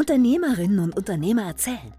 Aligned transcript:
Unternehmerinnen 0.00 0.78
und 0.78 0.96
Unternehmer 0.96 1.42
erzählen. 1.42 1.92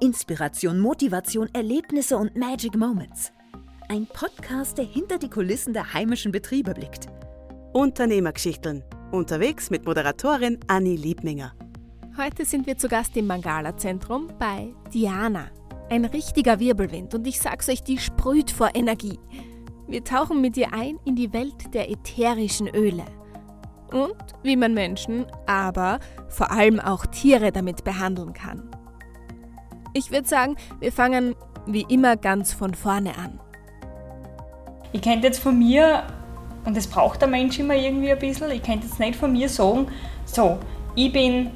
Inspiration, 0.00 0.80
Motivation, 0.80 1.50
Erlebnisse 1.52 2.16
und 2.16 2.34
Magic 2.34 2.74
Moments. 2.74 3.30
Ein 3.90 4.06
Podcast, 4.06 4.78
der 4.78 4.86
hinter 4.86 5.18
die 5.18 5.28
Kulissen 5.28 5.74
der 5.74 5.92
heimischen 5.92 6.32
Betriebe 6.32 6.72
blickt. 6.72 7.08
Unternehmergeschichten. 7.74 8.82
Unterwegs 9.10 9.68
mit 9.68 9.84
Moderatorin 9.84 10.60
Anni 10.66 10.96
Liebminger. 10.96 11.52
Heute 12.16 12.46
sind 12.46 12.66
wir 12.66 12.78
zu 12.78 12.88
Gast 12.88 13.14
im 13.18 13.26
Mangala 13.26 13.76
Zentrum 13.76 14.28
bei 14.38 14.74
Diana. 14.94 15.50
Ein 15.90 16.06
richtiger 16.06 16.58
Wirbelwind 16.58 17.14
und 17.14 17.26
ich 17.26 17.38
sag's 17.38 17.68
euch, 17.68 17.82
die 17.82 17.98
sprüht 17.98 18.50
vor 18.50 18.70
Energie. 18.72 19.18
Wir 19.86 20.02
tauchen 20.02 20.40
mit 20.40 20.56
ihr 20.56 20.72
ein 20.72 20.98
in 21.04 21.16
die 21.16 21.34
Welt 21.34 21.74
der 21.74 21.90
ätherischen 21.90 22.68
Öle. 22.68 23.04
Und 23.92 24.14
wie 24.42 24.56
man 24.56 24.74
Menschen, 24.74 25.26
aber 25.46 25.98
vor 26.28 26.50
allem 26.50 26.80
auch 26.80 27.06
Tiere 27.06 27.52
damit 27.52 27.84
behandeln 27.84 28.32
kann. 28.32 28.70
Ich 29.94 30.10
würde 30.10 30.26
sagen, 30.26 30.56
wir 30.80 30.92
fangen 30.92 31.34
wie 31.66 31.86
immer 31.88 32.16
ganz 32.16 32.52
von 32.52 32.74
vorne 32.74 33.16
an. 33.18 33.38
Ich 34.92 35.02
könnte 35.02 35.26
jetzt 35.26 35.40
von 35.40 35.58
mir, 35.58 36.04
und 36.64 36.76
das 36.76 36.86
braucht 36.86 37.20
der 37.20 37.28
Mensch 37.28 37.58
immer 37.58 37.74
irgendwie 37.74 38.12
ein 38.12 38.18
bisschen, 38.18 38.50
ich 38.50 38.62
könnte 38.62 38.86
jetzt 38.86 38.98
nicht 38.98 39.16
von 39.16 39.32
mir 39.32 39.48
sagen, 39.48 39.86
so, 40.24 40.58
ich 40.94 41.12
bin 41.12 41.50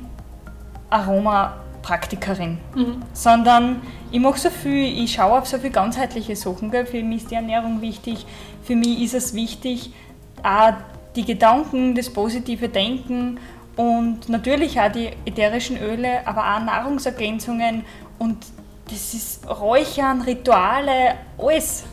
Aromapraktikerin, 0.90 2.58
mhm. 2.74 3.02
sondern 3.12 3.80
ich 4.10 4.20
mache 4.20 4.38
so 4.38 4.50
viel, 4.50 5.02
ich 5.02 5.14
schaue 5.14 5.38
auf 5.38 5.46
so 5.46 5.58
viele 5.58 5.70
ganzheitliche 5.70 6.36
Sachen. 6.36 6.70
Gell? 6.70 6.86
Für 6.86 7.02
mich 7.02 7.22
ist 7.22 7.30
die 7.30 7.34
Ernährung 7.34 7.80
wichtig, 7.80 8.26
für 8.62 8.76
mich 8.76 9.02
ist 9.02 9.14
es 9.14 9.34
wichtig, 9.34 9.92
auch 10.42 10.74
die 11.16 11.24
Gedanken, 11.24 11.94
das 11.94 12.10
positive 12.10 12.68
Denken 12.68 13.40
und 13.76 14.28
natürlich 14.28 14.78
auch 14.80 14.92
die 14.92 15.10
ätherischen 15.24 15.78
Öle, 15.78 16.26
aber 16.26 16.42
auch 16.42 16.64
Nahrungsergänzungen 16.64 17.84
und 18.18 18.38
das 18.90 19.14
ist 19.14 19.48
Räuchern, 19.48 20.22
Rituale, 20.22 21.16
alles 21.38 21.84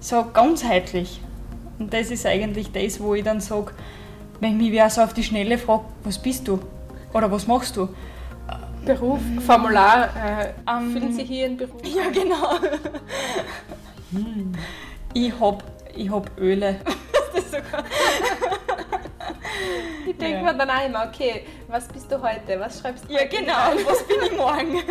so 0.00 0.24
ganzheitlich. 0.32 1.20
Und 1.78 1.92
das 1.94 2.10
ist 2.10 2.26
eigentlich 2.26 2.72
das, 2.72 3.00
wo 3.00 3.14
ich 3.14 3.22
dann 3.22 3.40
sage, 3.40 3.72
wenn 4.40 4.56
mich 4.56 4.72
wer 4.72 4.90
so 4.90 5.02
auf 5.02 5.14
die 5.14 5.22
Schnelle 5.22 5.56
fragt, 5.56 5.84
was 6.02 6.18
bist 6.18 6.48
du 6.48 6.58
oder 7.12 7.30
was 7.30 7.46
machst 7.46 7.76
du, 7.76 7.88
Beruf, 8.84 9.20
Formular, 9.46 10.08
äh, 10.16 10.52
um, 10.68 10.92
finden 10.92 11.12
Sie 11.12 11.22
hier 11.22 11.46
einen 11.46 11.56
Beruf? 11.56 11.80
Ja, 11.84 12.10
genau. 12.10 12.58
ich 15.14 15.32
habe 15.38 15.58
ich 15.94 16.10
hab 16.10 16.38
Öle. 16.38 16.80
Die 20.12 20.18
denkt 20.18 20.44
ja. 20.44 20.52
dann 20.52 20.70
auch 20.70 20.86
immer, 20.86 21.06
okay, 21.08 21.46
was 21.68 21.88
bist 21.88 22.10
du 22.10 22.20
heute? 22.20 22.58
Was 22.60 22.80
schreibst 22.80 23.08
du 23.08 23.12
Ja, 23.12 23.24
genau, 23.24 23.82
was 23.86 24.02
bin 24.06 24.16
ich 24.24 24.36
morgen? 24.36 24.82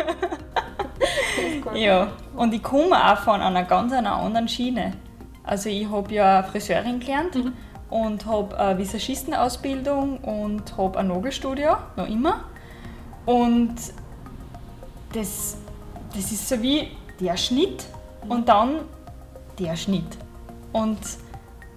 ja, 1.74 2.12
und 2.36 2.52
ich 2.52 2.62
komme 2.62 3.12
auch 3.12 3.18
von 3.18 3.40
einer 3.40 3.64
ganz 3.64 3.92
einer 3.92 4.14
anderen 4.16 4.48
Schiene. 4.48 4.94
Also 5.44 5.68
ich 5.68 5.88
habe 5.88 6.12
ja 6.12 6.42
Friseurin 6.42 7.00
gelernt 7.00 7.34
mhm. 7.34 7.52
und 7.90 8.26
habe 8.26 8.58
eine 8.58 8.78
Visagistenausbildung 8.78 10.18
und 10.18 10.76
habe 10.76 10.98
ein 10.98 11.08
Nagelstudio, 11.08 11.76
noch 11.96 12.08
immer. 12.08 12.44
Und 13.24 13.74
das, 15.12 15.56
das 16.14 16.32
ist 16.32 16.48
so 16.48 16.60
wie 16.62 16.88
der 17.20 17.36
Schnitt 17.36 17.84
und 18.28 18.48
dann 18.48 18.80
der 19.58 19.76
Schnitt. 19.76 20.16
Und 20.72 20.98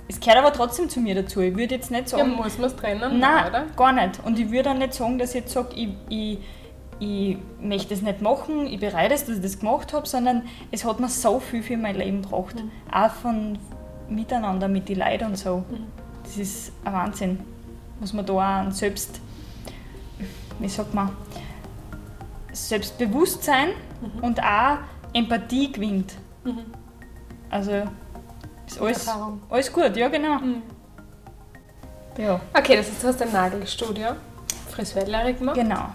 es 0.08 0.20
gehört 0.20 0.38
aber 0.38 0.54
trotzdem 0.54 0.90
zu 0.90 1.00
mir 1.00 1.16
dazu. 1.16 1.42
Ich 1.42 1.56
würde 1.56 1.76
jetzt 1.76 1.90
nicht 1.90 2.10
sagen. 2.10 2.32
Ja, 2.32 2.36
muss 2.36 2.58
man 2.58 2.70
es 2.70 2.76
trennen? 2.76 3.20
Nein, 3.20 3.48
oder? 3.48 3.66
gar 3.76 3.92
nicht. 3.92 4.20
Und 4.24 4.38
ich 4.38 4.52
würde 4.52 4.72
auch 4.72 4.76
nicht 4.76 4.94
sagen, 4.94 5.18
dass 5.18 5.30
ich 5.30 5.42
jetzt 5.42 5.54
sage, 5.54 5.70
ich, 5.76 5.90
ich, 6.10 6.40
ich 7.00 7.38
möchte 7.60 7.94
es 7.94 8.02
nicht 8.02 8.22
machen, 8.22 8.68
ich 8.68 8.80
bereite 8.80 9.16
es, 9.16 9.26
dass 9.26 9.38
ich 9.38 9.42
das 9.42 9.60
gemacht 9.60 9.94
habe, 9.94 10.08
sondern 10.08 10.44
es 10.72 10.86
hat 10.86 11.00
mir 11.00 11.10
so 11.10 11.40
viel 11.40 11.64
für 11.64 11.78
mein 11.78 11.96
Leben 11.96 12.22
gebracht. 12.22 12.56
Mhm. 12.56 12.72
Auch 12.94 13.12
von 13.12 13.58
miteinander 14.08 14.68
mit 14.68 14.88
den 14.90 15.00
Leuten 15.00 15.26
und 15.26 15.38
so. 15.38 15.58
Mhm. 15.70 15.88
Das 16.24 16.38
ist 16.38 16.72
ein 16.84 16.94
Wahnsinn. 16.94 17.40
Muss 18.00 18.14
man 18.14 18.26
da 18.26 18.68
auch 18.68 18.72
selbst, 18.72 19.20
wie 20.60 20.70
sagt 20.70 20.94
man, 20.94 21.10
Selbstbewusstsein 22.52 23.70
mhm. 24.02 24.24
und 24.24 24.40
auch 24.42 24.78
Empathie 25.14 25.72
gewinnt. 25.72 26.14
Mhm. 26.44 26.66
Also 27.50 27.84
ist 28.68 28.82
alles, 28.82 29.10
alles 29.50 29.72
gut, 29.72 29.96
ja 29.96 30.08
genau. 30.08 30.40
Mhm. 30.40 30.62
Ja. 32.18 32.40
Okay, 32.58 32.78
das 32.78 32.88
du 33.00 33.08
hast 33.08 33.22
ein 33.22 33.32
Nagelstudio, 33.32 34.08
Friseurlehre 34.70 35.34
gemacht. 35.34 35.56
Genau. 35.56 35.90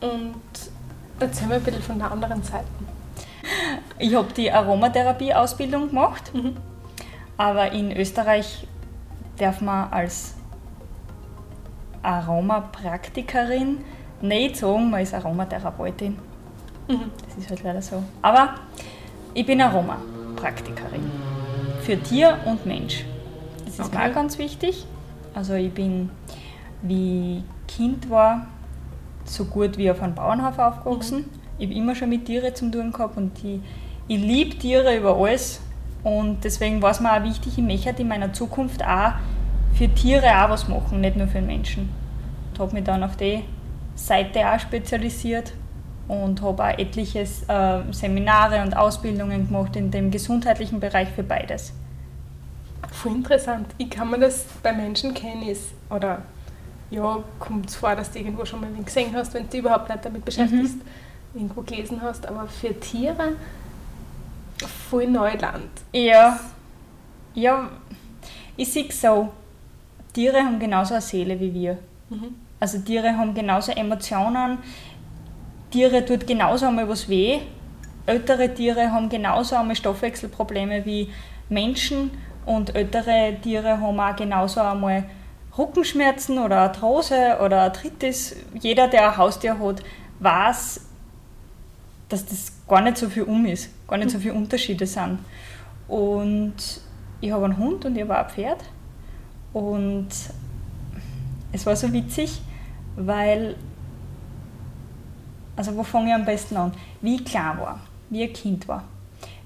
Und 0.00 0.34
erzähl 1.18 1.48
mir 1.48 1.54
ein 1.54 1.62
bisschen 1.62 1.82
von 1.82 1.98
der 1.98 2.10
anderen 2.10 2.42
Seite. 2.42 2.66
Ich 3.98 4.14
habe 4.14 4.32
die 4.32 4.50
Aromatherapie-Ausbildung 4.50 5.88
gemacht, 5.88 6.34
mhm. 6.34 6.56
aber 7.36 7.72
in 7.72 7.96
Österreich 7.96 8.66
darf 9.38 9.60
man 9.60 9.90
als 9.90 10.34
Aromapraktikerin 12.02 13.84
nicht 14.20 14.56
sagen, 14.56 14.90
man 14.90 15.00
ist 15.00 15.14
Aromatherapeutin. 15.14 16.18
Mhm. 16.88 17.10
Das 17.26 17.36
ist 17.38 17.50
halt 17.50 17.62
leider 17.62 17.82
so. 17.82 18.02
Aber 18.22 18.54
ich 19.34 19.46
bin 19.46 19.60
Aromapraktikerin 19.60 21.25
für 21.86 22.02
Tier 22.02 22.38
und 22.46 22.66
Mensch. 22.66 23.04
Das 23.64 23.74
ist 23.74 23.80
okay. 23.80 23.96
mir 23.96 24.10
auch 24.10 24.14
ganz 24.14 24.38
wichtig. 24.38 24.84
Also 25.34 25.54
ich 25.54 25.72
bin, 25.72 26.10
wie 26.82 27.44
Kind 27.68 28.10
war, 28.10 28.48
so 29.24 29.44
gut 29.44 29.78
wie 29.78 29.88
auf 29.88 30.02
einem 30.02 30.16
Bauernhof 30.16 30.58
aufgewachsen. 30.58 31.18
Mhm. 31.18 31.24
Ich 31.58 31.66
habe 31.68 31.78
immer 31.78 31.94
schon 31.94 32.08
mit 32.08 32.24
Tieren 32.24 32.52
zu 32.56 32.68
tun 32.72 32.90
gehabt 32.90 33.16
und 33.16 33.32
ich, 33.44 33.60
ich 34.08 34.20
liebe 34.20 34.58
Tiere 34.58 34.96
über 34.96 35.16
alles. 35.16 35.60
Und 36.02 36.42
deswegen 36.42 36.82
war 36.82 36.90
es 36.90 36.98
mir 36.98 37.12
auch 37.12 37.22
wichtig, 37.22 37.56
ich 37.56 37.64
möchte 37.64 38.02
in 38.02 38.08
meiner 38.08 38.32
Zukunft 38.32 38.84
auch 38.84 39.12
für 39.74 39.88
Tiere 39.88 40.26
auch 40.26 40.50
was 40.50 40.66
machen, 40.66 41.00
nicht 41.00 41.16
nur 41.16 41.28
für 41.28 41.38
den 41.38 41.46
Menschen. 41.46 41.88
Ich 42.52 42.58
habe 42.58 42.72
mich 42.72 42.82
dann 42.82 43.04
auf 43.04 43.16
die 43.16 43.44
Seite 43.94 44.40
auch 44.40 44.58
spezialisiert 44.58 45.52
und 46.08 46.42
habe 46.42 46.64
auch 46.64 46.78
etliche 46.78 47.20
äh, 47.20 47.92
Seminare 47.92 48.62
und 48.62 48.76
Ausbildungen 48.76 49.46
gemacht 49.46 49.76
in 49.76 49.90
dem 49.90 50.10
gesundheitlichen 50.10 50.80
Bereich 50.80 51.08
für 51.10 51.22
beides. 51.22 51.72
Voll 52.92 53.16
interessant. 53.16 53.66
Ich 53.78 53.90
kann 53.90 54.10
mir 54.10 54.18
das 54.18 54.46
bei 54.62 54.72
Menschen 54.72 55.12
kennen, 55.12 55.42
ist, 55.42 55.72
oder 55.90 56.22
ja, 56.90 57.18
kommt 57.38 57.68
es 57.68 57.76
vor, 57.76 57.96
dass 57.96 58.12
du 58.12 58.18
irgendwo 58.18 58.44
schon 58.44 58.60
mal 58.60 58.70
gesehen 58.84 59.10
hast, 59.14 59.34
wenn 59.34 59.48
du 59.50 59.58
überhaupt 59.58 59.88
nicht 59.88 60.04
damit 60.04 60.24
beschäftigst, 60.24 60.76
mhm. 60.76 61.40
irgendwo 61.40 61.62
gelesen 61.62 62.00
hast, 62.00 62.26
aber 62.26 62.46
für 62.46 62.78
Tiere 62.78 63.32
voll 64.88 65.08
Neuland. 65.08 65.70
Ja, 65.92 66.38
ja, 67.34 67.68
ich 68.56 68.72
sehe 68.72 68.90
so, 68.92 69.30
Tiere 70.12 70.38
haben 70.38 70.58
genauso 70.58 70.94
eine 70.94 71.02
Seele 71.02 71.38
wie 71.38 71.52
wir. 71.52 71.78
Mhm. 72.08 72.34
Also 72.58 72.78
Tiere 72.78 73.16
haben 73.16 73.34
genauso 73.34 73.72
Emotionen, 73.72 74.58
Tiere 75.76 76.06
tut 76.06 76.26
genauso 76.26 76.64
einmal 76.64 76.88
was 76.88 77.06
weh, 77.06 77.40
ältere 78.06 78.54
Tiere 78.54 78.90
haben 78.92 79.10
genauso 79.10 79.56
einmal 79.56 79.76
Stoffwechselprobleme 79.76 80.86
wie 80.86 81.10
Menschen 81.50 82.12
und 82.46 82.74
ältere 82.74 83.36
Tiere 83.42 83.78
haben 83.78 84.00
auch 84.00 84.16
genauso 84.16 84.62
einmal 84.62 85.04
Rückenschmerzen 85.58 86.38
oder 86.38 86.60
Arthrose 86.60 87.36
oder 87.44 87.60
Arthritis. 87.60 88.36
Jeder, 88.58 88.88
der 88.88 89.10
ein 89.10 89.16
Haustier 89.18 89.58
hat, 89.58 89.82
weiß, 90.20 90.80
dass 92.08 92.24
das 92.24 92.52
gar 92.66 92.80
nicht 92.80 92.96
so 92.96 93.10
viel 93.10 93.24
um 93.24 93.44
ist, 93.44 93.68
gar 93.86 93.98
nicht 93.98 94.08
so 94.10 94.18
viele 94.18 94.32
Unterschiede 94.32 94.86
sind. 94.86 95.18
Und 95.88 96.54
ich 97.20 97.30
habe 97.30 97.44
einen 97.44 97.58
Hund 97.58 97.84
und 97.84 97.96
ich 97.96 98.02
habe 98.02 98.14
auch 98.14 98.24
ein 98.24 98.30
Pferd. 98.30 98.64
Und 99.52 100.08
es 101.52 101.66
war 101.66 101.76
so 101.76 101.92
witzig, 101.92 102.40
weil, 102.96 103.56
also 105.56 105.76
wo 105.76 105.82
fange 105.82 106.08
ich 106.08 106.14
am 106.14 106.24
besten 106.24 106.56
an? 106.56 106.72
Wie 107.00 107.16
ich 107.16 107.24
klein 107.24 107.58
war, 107.58 107.80
wie 108.10 108.22
ein 108.22 108.32
Kind 108.32 108.68
war, 108.68 108.84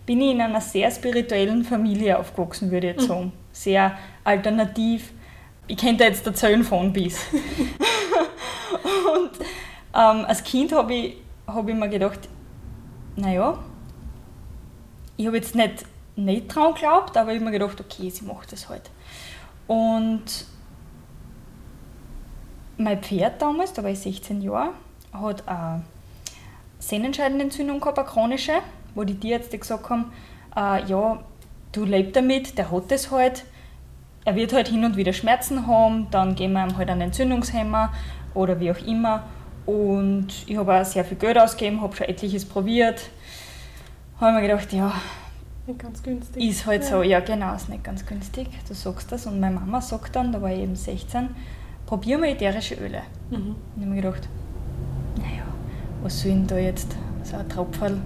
bin 0.05 0.21
ich 0.21 0.33
in 0.33 0.41
einer 0.41 0.61
sehr 0.61 0.91
spirituellen 0.91 1.65
Familie 1.65 2.19
aufgewachsen, 2.19 2.71
würde 2.71 2.91
ich 2.91 2.97
jetzt 2.97 3.05
mhm. 3.05 3.09
sagen. 3.09 3.33
Sehr 3.53 3.99
alternativ. 4.25 5.13
Ich 5.67 5.77
könnte 5.77 6.05
jetzt 6.05 6.27
erzählen 6.27 6.65
von 6.65 6.93
bis. 6.93 7.27
und 9.15 9.31
ähm, 9.95 10.25
als 10.27 10.43
Kind 10.43 10.73
habe 10.73 10.93
ich, 10.95 11.17
hab 11.47 11.69
ich 11.69 11.75
mir 11.75 11.89
gedacht, 11.89 12.29
naja, 13.17 13.59
ich 15.17 15.27
habe 15.27 15.37
jetzt 15.37 15.55
nicht, 15.55 15.85
nicht 16.17 16.49
dran 16.49 16.75
geglaubt, 16.75 17.17
aber 17.17 17.31
ich 17.31 17.37
habe 17.37 17.45
mir 17.45 17.59
gedacht, 17.59 17.81
okay, 17.81 18.11
sie 18.11 18.25
macht 18.25 18.51
das 18.53 18.69
halt. 18.69 18.91
Und 19.67 20.25
mein 22.79 23.01
Pferd 23.03 23.41
damals, 23.41 23.73
da 23.73 23.83
war 23.83 23.91
ich 23.91 24.01
16 24.01 24.41
Jahre, 24.41 24.71
hat 25.13 25.47
eine 25.47 25.83
Sehnenscheidenentzündung 26.81 27.81
gehabt, 27.81 27.99
eine 27.99 28.09
chronische, 28.09 28.55
wo 28.95 29.05
die 29.05 29.15
Tierärzte 29.15 29.59
gesagt 29.59 29.89
haben, 29.89 30.13
äh, 30.57 30.85
ja, 30.87 31.21
du 31.73 31.85
lebst 31.85 32.17
damit, 32.17 32.59
der 32.59 32.71
hat 32.71 32.91
das 32.91 33.11
halt, 33.11 33.45
er 34.25 34.35
wird 34.35 34.53
halt 34.53 34.69
hin 34.69 34.85
und 34.85 34.97
wieder 34.97 35.13
Schmerzen 35.13 35.67
haben, 35.67 36.09
dann 36.11 36.35
geben 36.35 36.55
wir 36.55 36.65
ihm 36.67 36.77
halt 36.77 36.91
einen 36.91 37.03
Entzündungshemmer 37.03 37.93
oder 38.35 38.59
wie 38.61 38.73
auch 38.73 38.79
immer. 38.87 39.23
Und 39.67 40.29
ich 40.47 40.57
habe 40.57 40.81
auch 40.81 40.85
sehr 40.85 41.05
viel 41.05 41.17
Geld 41.17 41.39
ausgegeben, 41.39 41.81
habe 41.81 41.95
schon 41.95 42.09
etliches 42.09 42.45
probiert. 42.45 43.11
Habe 44.21 44.33
mir 44.33 44.43
gedacht, 44.43 44.73
ja, 44.73 44.93
Nicht 45.67 45.79
ganz 45.79 46.03
günstig. 46.03 46.43
ist 46.43 46.67
halt 46.67 46.85
so, 46.85 47.03
ja 47.03 47.21
genau, 47.21 47.55
ist 47.55 47.69
nicht 47.69 47.85
ganz 47.85 48.05
günstig, 48.05 48.49
du 48.67 48.75
sagst 48.75 49.13
das. 49.13 49.27
Und 49.27 49.39
meine 49.39 49.55
Mama 49.55 49.81
sagt 49.81 50.17
dann, 50.17 50.33
da 50.33 50.43
war 50.43 50.51
ich 50.51 50.61
eben 50.61 50.75
16, 50.77 51.29
probier 51.87 52.19
mal 52.19 52.29
ätherische 52.29 52.75
Öle. 52.75 53.03
Mhm. 53.31 53.37
Und 53.37 53.57
ich 53.77 53.83
habe 53.83 53.95
mir 53.95 54.03
gedacht, 54.03 54.29
naja, 55.17 55.45
was 56.03 56.21
soll 56.21 56.33
denn 56.33 56.47
da 56.47 56.59
jetzt 56.59 56.97
so 57.23 57.37
ein 57.37 57.49
Tropferl 57.49 57.99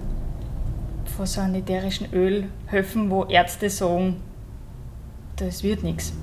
von 1.05 1.55
ätherischen 1.55 2.11
Öl 2.13 2.49
helfen, 2.67 3.09
wo 3.09 3.23
Ärzte 3.25 3.69
sagen, 3.69 4.17
das 5.37 5.63
wird 5.63 5.83
nichts. 5.83 6.13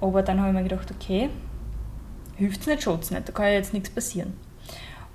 Aber 0.00 0.22
dann 0.22 0.38
habe 0.38 0.50
ich 0.50 0.54
mir 0.54 0.62
gedacht, 0.62 0.90
okay, 0.90 1.30
hilft 2.36 2.60
es 2.60 2.66
nicht, 2.66 2.82
schaut 2.82 3.02
es 3.02 3.10
nicht, 3.10 3.28
da 3.28 3.32
kann 3.32 3.46
ja 3.46 3.52
jetzt 3.52 3.72
nichts 3.72 3.90
passieren. 3.90 4.34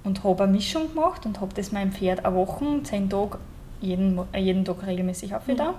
Und 0.03 0.23
habe 0.23 0.43
eine 0.43 0.51
Mischung 0.51 0.93
gemacht 0.93 1.25
und 1.25 1.39
habe 1.41 1.53
das 1.53 1.71
meinem 1.71 1.91
Pferd 1.91 2.25
eine 2.25 2.35
Woche, 2.35 2.65
zehn 2.83 3.09
Tage, 3.09 3.37
jeden, 3.81 4.19
äh, 4.33 4.39
jeden 4.39 4.65
Tag 4.65 4.85
regelmäßig 4.85 5.35
aufgetan. 5.35 5.75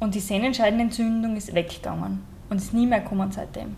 Und 0.00 0.14
die 0.14 0.20
Sehnenscheidenentzündung 0.20 1.36
ist 1.36 1.54
weggegangen 1.54 2.22
und 2.50 2.56
ist 2.56 2.72
nie 2.72 2.86
mehr 2.86 3.00
gekommen 3.00 3.30
seitdem. 3.32 3.76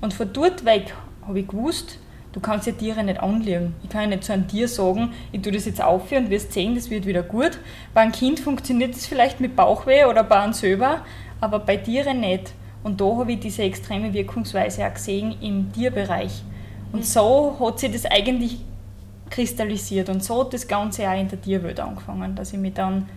Und 0.00 0.14
von 0.14 0.32
dort 0.32 0.64
weg 0.64 0.94
habe 1.26 1.40
ich 1.40 1.48
gewusst, 1.48 1.98
du 2.32 2.40
kannst 2.40 2.66
ja 2.66 2.72
Tiere 2.72 3.02
nicht 3.02 3.20
anlegen. 3.20 3.74
Ich 3.82 3.88
kann 3.90 4.02
ja 4.02 4.06
nicht 4.08 4.24
zu 4.24 4.32
einem 4.32 4.46
Tier 4.48 4.68
sagen, 4.68 5.12
ich 5.32 5.42
tue 5.42 5.52
das 5.52 5.64
jetzt 5.64 5.82
aufhören 5.82 6.24
und 6.24 6.30
wirst 6.30 6.52
sehen, 6.52 6.74
das 6.74 6.90
wird 6.90 7.06
wieder 7.06 7.22
gut. 7.22 7.58
Bei 7.94 8.02
einem 8.02 8.12
Kind 8.12 8.40
funktioniert 8.40 8.94
das 8.94 9.06
vielleicht 9.06 9.40
mit 9.40 9.56
Bauchweh 9.56 10.04
oder 10.04 10.24
bei 10.24 10.40
einem 10.40 10.52
selber, 10.52 11.02
aber 11.40 11.58
bei 11.58 11.76
Tieren 11.76 12.20
nicht. 12.20 12.52
Und 12.82 13.00
da 13.00 13.04
habe 13.16 13.32
ich 13.32 13.40
diese 13.40 13.62
extreme 13.62 14.12
Wirkungsweise 14.12 14.86
auch 14.86 14.94
gesehen 14.94 15.34
im 15.40 15.72
Tierbereich. 15.72 16.42
Und 16.92 17.04
so 17.04 17.56
hat 17.60 17.80
sich 17.80 17.92
das 17.92 18.06
eigentlich 18.06 18.60
kristallisiert 19.30 20.08
und 20.08 20.22
so 20.24 20.40
hat 20.40 20.54
das 20.54 20.66
Ganze 20.66 21.08
auch 21.08 21.18
in 21.18 21.28
der 21.28 21.40
Tierwelt 21.40 21.80
angefangen, 21.80 22.34
dass 22.34 22.52
ich 22.52 22.58
mich 22.58 22.72
dann 22.74 23.08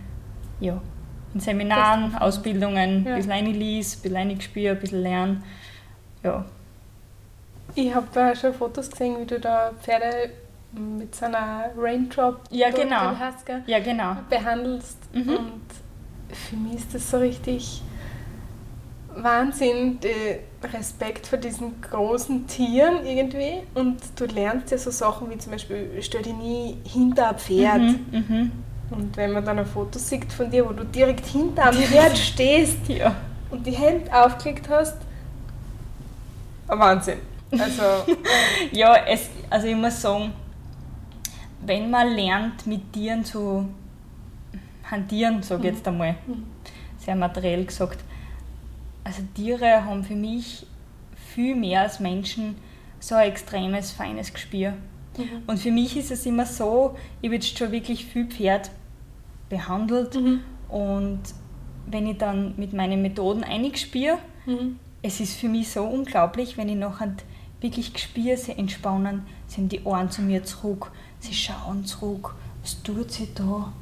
ja, 0.60 0.80
in 1.32 1.40
Seminaren, 1.40 2.14
Ausbildungen 2.16 3.04
Ja. 3.06 3.12
ein 3.12 3.16
bisschen 3.16 3.32
reinlies, 3.32 3.96
ein 3.96 4.02
bisschen 4.02 4.16
reingespürt, 4.16 4.76
ein 4.76 4.80
bisschen 4.80 5.02
lernen. 5.02 5.44
Ja, 6.22 6.44
Ich 7.74 7.94
habe 7.94 8.06
da 8.12 8.34
schon 8.34 8.52
Fotos 8.54 8.90
gesehen, 8.90 9.16
wie 9.20 9.24
du 9.24 9.40
da 9.40 9.70
Pferde 9.82 10.30
mit 10.72 11.14
so 11.14 11.26
einer 11.26 11.70
Raindrop 11.76 12.40
Ja, 12.50 12.70
genau. 12.70 13.12
ja 13.66 13.78
genau. 13.80 14.16
behandelst. 14.28 14.98
Mhm. 15.12 15.28
Und 15.36 15.62
für 16.32 16.56
mich 16.56 16.76
ist 16.76 16.94
das 16.94 17.10
so 17.10 17.18
richtig 17.18 17.82
Wahnsinn, 19.14 19.98
Respekt 20.62 21.26
vor 21.26 21.38
diesen 21.38 21.80
großen 21.82 22.46
Tieren 22.46 23.04
irgendwie. 23.04 23.62
Und 23.74 23.98
du 24.16 24.24
lernst 24.26 24.70
ja 24.70 24.78
so 24.78 24.90
Sachen 24.90 25.30
wie 25.30 25.38
zum 25.38 25.52
Beispiel, 25.52 25.90
stell 26.00 26.22
dich 26.22 26.34
nie 26.34 26.76
hinter 26.84 27.30
ein 27.30 27.38
Pferd. 27.38 27.80
Mhm, 27.80 28.06
mhm. 28.10 28.52
Und 28.90 29.16
wenn 29.16 29.32
man 29.32 29.44
dann 29.44 29.58
ein 29.58 29.66
Foto 29.66 29.98
sieht 29.98 30.32
von 30.32 30.50
dir, 30.50 30.66
wo 30.68 30.72
du 30.72 30.84
direkt 30.84 31.26
hinter 31.26 31.64
einem 31.64 31.82
Pferd 31.82 32.16
stehst 32.18 32.88
Ja. 32.88 33.14
und 33.50 33.66
die 33.66 33.72
Hände 33.72 34.10
aufgelegt 34.14 34.68
hast, 34.68 34.96
ein 36.68 36.78
Wahnsinn. 36.78 37.18
Also, 37.58 37.82
Ja, 38.72 38.96
es, 39.06 39.28
also 39.50 39.66
ich 39.66 39.76
muss 39.76 40.00
sagen, 40.00 40.32
wenn 41.64 41.90
man 41.90 42.14
lernt, 42.14 42.66
mit 42.66 42.92
Tieren 42.92 43.24
zu 43.24 43.68
hantieren, 44.90 45.42
sage 45.42 45.68
ich 45.68 45.74
jetzt 45.74 45.86
einmal, 45.88 46.16
sehr 46.98 47.14
materiell 47.16 47.64
gesagt, 47.64 47.98
also 49.04 49.22
Tiere 49.34 49.84
haben 49.84 50.04
für 50.04 50.14
mich 50.14 50.66
viel 51.34 51.54
mehr 51.56 51.82
als 51.82 51.98
Menschen 52.00 52.56
so 53.00 53.14
ein 53.16 53.28
extremes, 53.30 53.90
feines 53.92 54.32
Gespür. 54.32 54.74
Und 55.46 55.58
für 55.58 55.70
mich 55.70 55.96
ist 55.96 56.10
es 56.10 56.24
immer 56.24 56.46
so, 56.46 56.96
ich 57.20 57.28
habe 57.28 57.34
jetzt 57.34 57.58
schon 57.58 57.70
wirklich 57.72 58.06
viel 58.06 58.26
Pferd 58.26 58.70
behandelt 59.48 60.16
und 60.68 61.20
wenn 61.86 62.06
ich 62.06 62.16
dann 62.18 62.54
mit 62.56 62.72
meinen 62.72 63.02
Methoden 63.02 63.44
einspüre, 63.44 64.18
es 65.02 65.20
ist 65.20 65.34
für 65.38 65.48
mich 65.48 65.68
so 65.70 65.82
unglaublich, 65.84 66.56
wenn 66.56 66.68
ich 66.68 66.76
nachher 66.76 67.12
wirklich 67.62 67.92
spüre, 67.96 68.36
sie 68.36 68.52
entspannen, 68.52 69.22
sie 69.46 69.60
haben 69.60 69.68
die 69.68 69.82
Ohren 69.84 70.10
zu 70.10 70.22
mir 70.22 70.44
zurück, 70.44 70.90
sie 71.18 71.34
schauen 71.34 71.84
zurück, 71.84 72.34
was 72.62 72.82
tut 72.82 73.10
sie 73.10 73.28
da? 73.34 73.72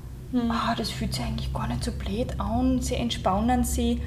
Ah, 0.48 0.74
das 0.76 0.90
fühlt 0.90 1.14
sich 1.14 1.24
eigentlich 1.24 1.52
gar 1.52 1.66
nicht 1.66 1.82
so 1.82 1.90
blöd 1.92 2.38
an, 2.38 2.80
sie 2.80 2.94
entspannen 2.94 3.64
sie. 3.64 4.00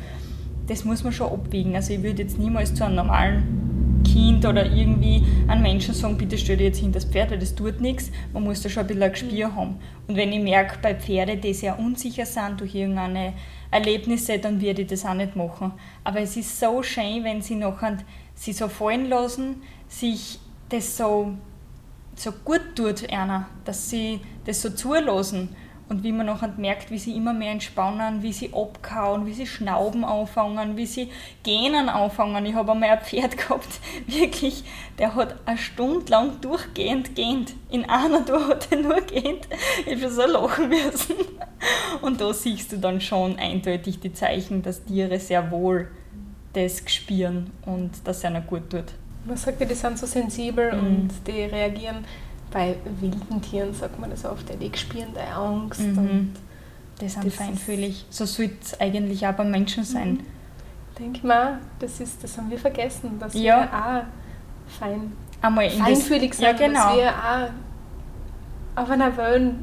Das 0.67 0.85
muss 0.85 1.03
man 1.03 1.11
schon 1.11 1.31
abwiegen. 1.31 1.75
Also 1.75 1.93
ich 1.93 2.01
würde 2.01 2.21
jetzt 2.21 2.39
niemals 2.39 2.73
zu 2.73 2.85
einem 2.85 2.95
normalen 2.95 4.01
Kind 4.05 4.45
oder 4.45 4.65
irgendwie 4.65 5.23
einem 5.47 5.63
Menschen 5.63 5.93
sagen, 5.93 6.17
bitte 6.17 6.37
stell 6.37 6.57
dich 6.57 6.67
jetzt 6.67 6.79
hinter 6.79 6.99
das 6.99 7.05
Pferd, 7.05 7.31
weil 7.31 7.39
das 7.39 7.55
tut 7.55 7.81
nichts. 7.81 8.11
Man 8.31 8.43
muss 8.43 8.61
da 8.61 8.69
schon 8.69 8.81
ein 8.81 8.87
bisschen 8.87 9.03
ein 9.03 9.11
Gespür 9.11 9.55
haben. 9.55 9.77
Und 10.07 10.15
wenn 10.15 10.31
ich 10.31 10.41
merke, 10.41 10.77
bei 10.81 10.95
Pferden, 10.95 11.41
die 11.41 11.53
sehr 11.53 11.77
unsicher 11.77 12.25
sind 12.25 12.61
durch 12.61 12.75
irgendeine 12.75 13.33
Erlebnisse, 13.71 14.39
dann 14.39 14.61
würde 14.61 14.83
ich 14.83 14.87
das 14.87 15.05
auch 15.05 15.13
nicht 15.13 15.35
machen. 15.35 15.73
Aber 16.03 16.21
es 16.21 16.37
ist 16.37 16.59
so 16.59 16.83
schön, 16.83 17.23
wenn 17.23 17.41
sie 17.41 17.55
nachher 17.55 17.97
sie 18.35 18.53
so 18.53 18.67
fallen 18.67 19.09
lassen, 19.09 19.61
sich 19.87 20.39
das 20.69 20.97
so, 20.97 21.33
so 22.15 22.31
gut 22.31 22.75
tut 22.75 23.09
einer, 23.11 23.47
dass 23.65 23.89
sie 23.89 24.21
das 24.45 24.61
so 24.61 24.69
zulassen. 24.69 25.55
Und 25.89 26.03
wie 26.03 26.13
man 26.13 26.25
nachher 26.25 26.47
merkt, 26.57 26.89
wie 26.91 26.97
sie 26.97 27.15
immer 27.15 27.33
mehr 27.33 27.51
entspannen, 27.51 28.23
wie 28.23 28.31
sie 28.31 28.51
abkauen, 28.53 29.25
wie 29.25 29.33
sie 29.33 29.45
schnauben 29.45 30.05
anfangen, 30.05 30.77
wie 30.77 30.85
sie 30.85 31.09
gähnen 31.43 31.89
anfangen. 31.89 32.45
Ich 32.45 32.55
habe 32.55 32.71
einmal 32.71 32.89
ein 32.89 33.01
Pferd 33.01 33.37
gehabt, 33.37 33.79
wirklich, 34.07 34.63
der 34.97 35.13
hat 35.13 35.35
eine 35.45 35.57
Stunde 35.57 36.09
lang 36.09 36.39
durchgehend 36.41 37.15
gähnt. 37.15 37.53
In 37.69 37.85
einer 37.85 38.25
Tour 38.25 38.47
hat 38.47 38.71
er 38.71 38.79
nur 38.79 39.01
gähnt. 39.01 39.47
Ich 39.85 40.01
habe 40.01 40.11
so 40.11 40.25
lachen 40.25 40.69
müssen. 40.69 41.15
Und 42.01 42.21
da 42.21 42.33
siehst 42.33 42.71
du 42.71 42.77
dann 42.77 43.01
schon 43.01 43.37
eindeutig 43.37 43.99
die 43.99 44.13
Zeichen, 44.13 44.63
dass 44.63 44.85
Tiere 44.85 45.19
sehr 45.19 45.51
wohl 45.51 45.89
das 46.53 46.81
spüren 46.87 47.49
und 47.65 47.91
dass 48.05 48.17
es 48.19 48.23
ihnen 48.23 48.45
gut 48.47 48.69
tut. 48.69 48.85
man 49.25 49.37
sagt 49.37 49.59
ja, 49.59 49.65
die 49.65 49.73
sind 49.73 49.97
so 49.97 50.05
sensibel 50.05 50.73
Mhm. 50.73 50.85
und 50.85 51.09
die 51.27 51.43
reagieren. 51.43 52.03
Bei 52.51 52.75
wilden 52.99 53.41
Tieren 53.41 53.73
sagt 53.73 53.97
man 53.99 54.09
das 54.11 54.25
oft, 54.25 54.45
die 54.61 54.71
spüren 54.77 55.07
deine 55.13 55.33
Angst. 55.35 55.79
Mhm. 55.81 55.97
Und 55.97 56.33
Die 57.01 57.09
sind 57.09 57.25
Das 57.25 57.33
feinfühlig. 57.33 58.05
So 58.11 58.25
sollte 58.25 58.53
es 58.61 58.79
eigentlich 58.79 59.25
auch 59.25 59.33
beim 59.33 59.49
Menschen 59.49 59.83
sein. 59.83 60.19
denke 60.99 61.17
ich 61.17 61.23
mal, 61.23 61.57
das, 61.79 61.99
ist, 61.99 62.23
das 62.23 62.37
haben 62.37 62.51
wir 62.51 62.59
vergessen, 62.59 63.17
dass 63.19 63.33
Ja. 63.33 63.61
wir 63.61 63.63
auch 63.73 64.03
fein, 64.79 65.11
Einmal 65.41 65.65
das- 65.69 65.77
feinfühlig 65.79 66.35
sind, 66.35 66.45
Ja, 66.45 66.51
genau. 66.53 66.83
dass 66.89 66.95
wir 66.95 67.09
auch 68.75 68.83
auf 68.83 68.89
einer 68.91 69.15
Welle 69.17 69.55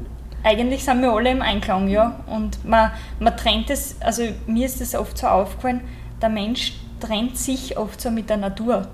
Eigentlich 0.43 0.83
sind 0.83 1.01
wir 1.03 1.11
alle 1.11 1.29
im 1.31 1.41
Einklang, 1.41 1.87
ja. 1.87 2.19
Und 2.27 2.65
man, 2.65 2.91
man 3.19 3.37
trennt 3.37 3.69
es, 3.69 3.95
also 4.01 4.23
mir 4.47 4.65
ist 4.65 4.81
es 4.81 4.93
oft 4.95 5.15
so 5.17 5.27
aufgefallen, 5.27 5.81
der 6.21 6.29
Mensch 6.29 6.73
trennt 7.01 7.37
sich 7.37 7.77
oft 7.77 7.99
so 7.99 8.09
mit 8.11 8.29
der 8.29 8.37
Natur. 8.37 8.87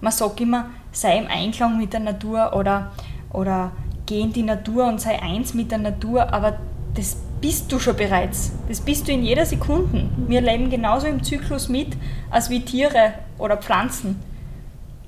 Man 0.00 0.12
sagt 0.12 0.40
immer, 0.40 0.70
sei 0.90 1.18
im 1.18 1.28
Einklang 1.28 1.78
mit 1.78 1.92
der 1.92 2.00
Natur 2.00 2.52
oder, 2.56 2.90
oder 3.32 3.70
geh 4.06 4.20
in 4.20 4.32
die 4.32 4.42
Natur 4.42 4.86
und 4.86 5.00
sei 5.00 5.20
eins 5.22 5.54
mit 5.54 5.70
der 5.70 5.78
Natur, 5.78 6.32
aber 6.32 6.58
das 6.94 7.16
bist 7.40 7.70
du 7.72 7.78
schon 7.78 7.96
bereits. 7.96 8.52
Das 8.68 8.80
bist 8.80 9.06
du 9.08 9.12
in 9.12 9.22
jeder 9.24 9.46
Sekunde. 9.46 10.08
Wir 10.28 10.40
leben 10.40 10.70
genauso 10.70 11.06
im 11.06 11.22
Zyklus 11.22 11.68
mit, 11.68 11.96
als 12.30 12.50
wie 12.50 12.60
Tiere 12.64 13.14
oder 13.38 13.56
Pflanzen. 13.56 14.20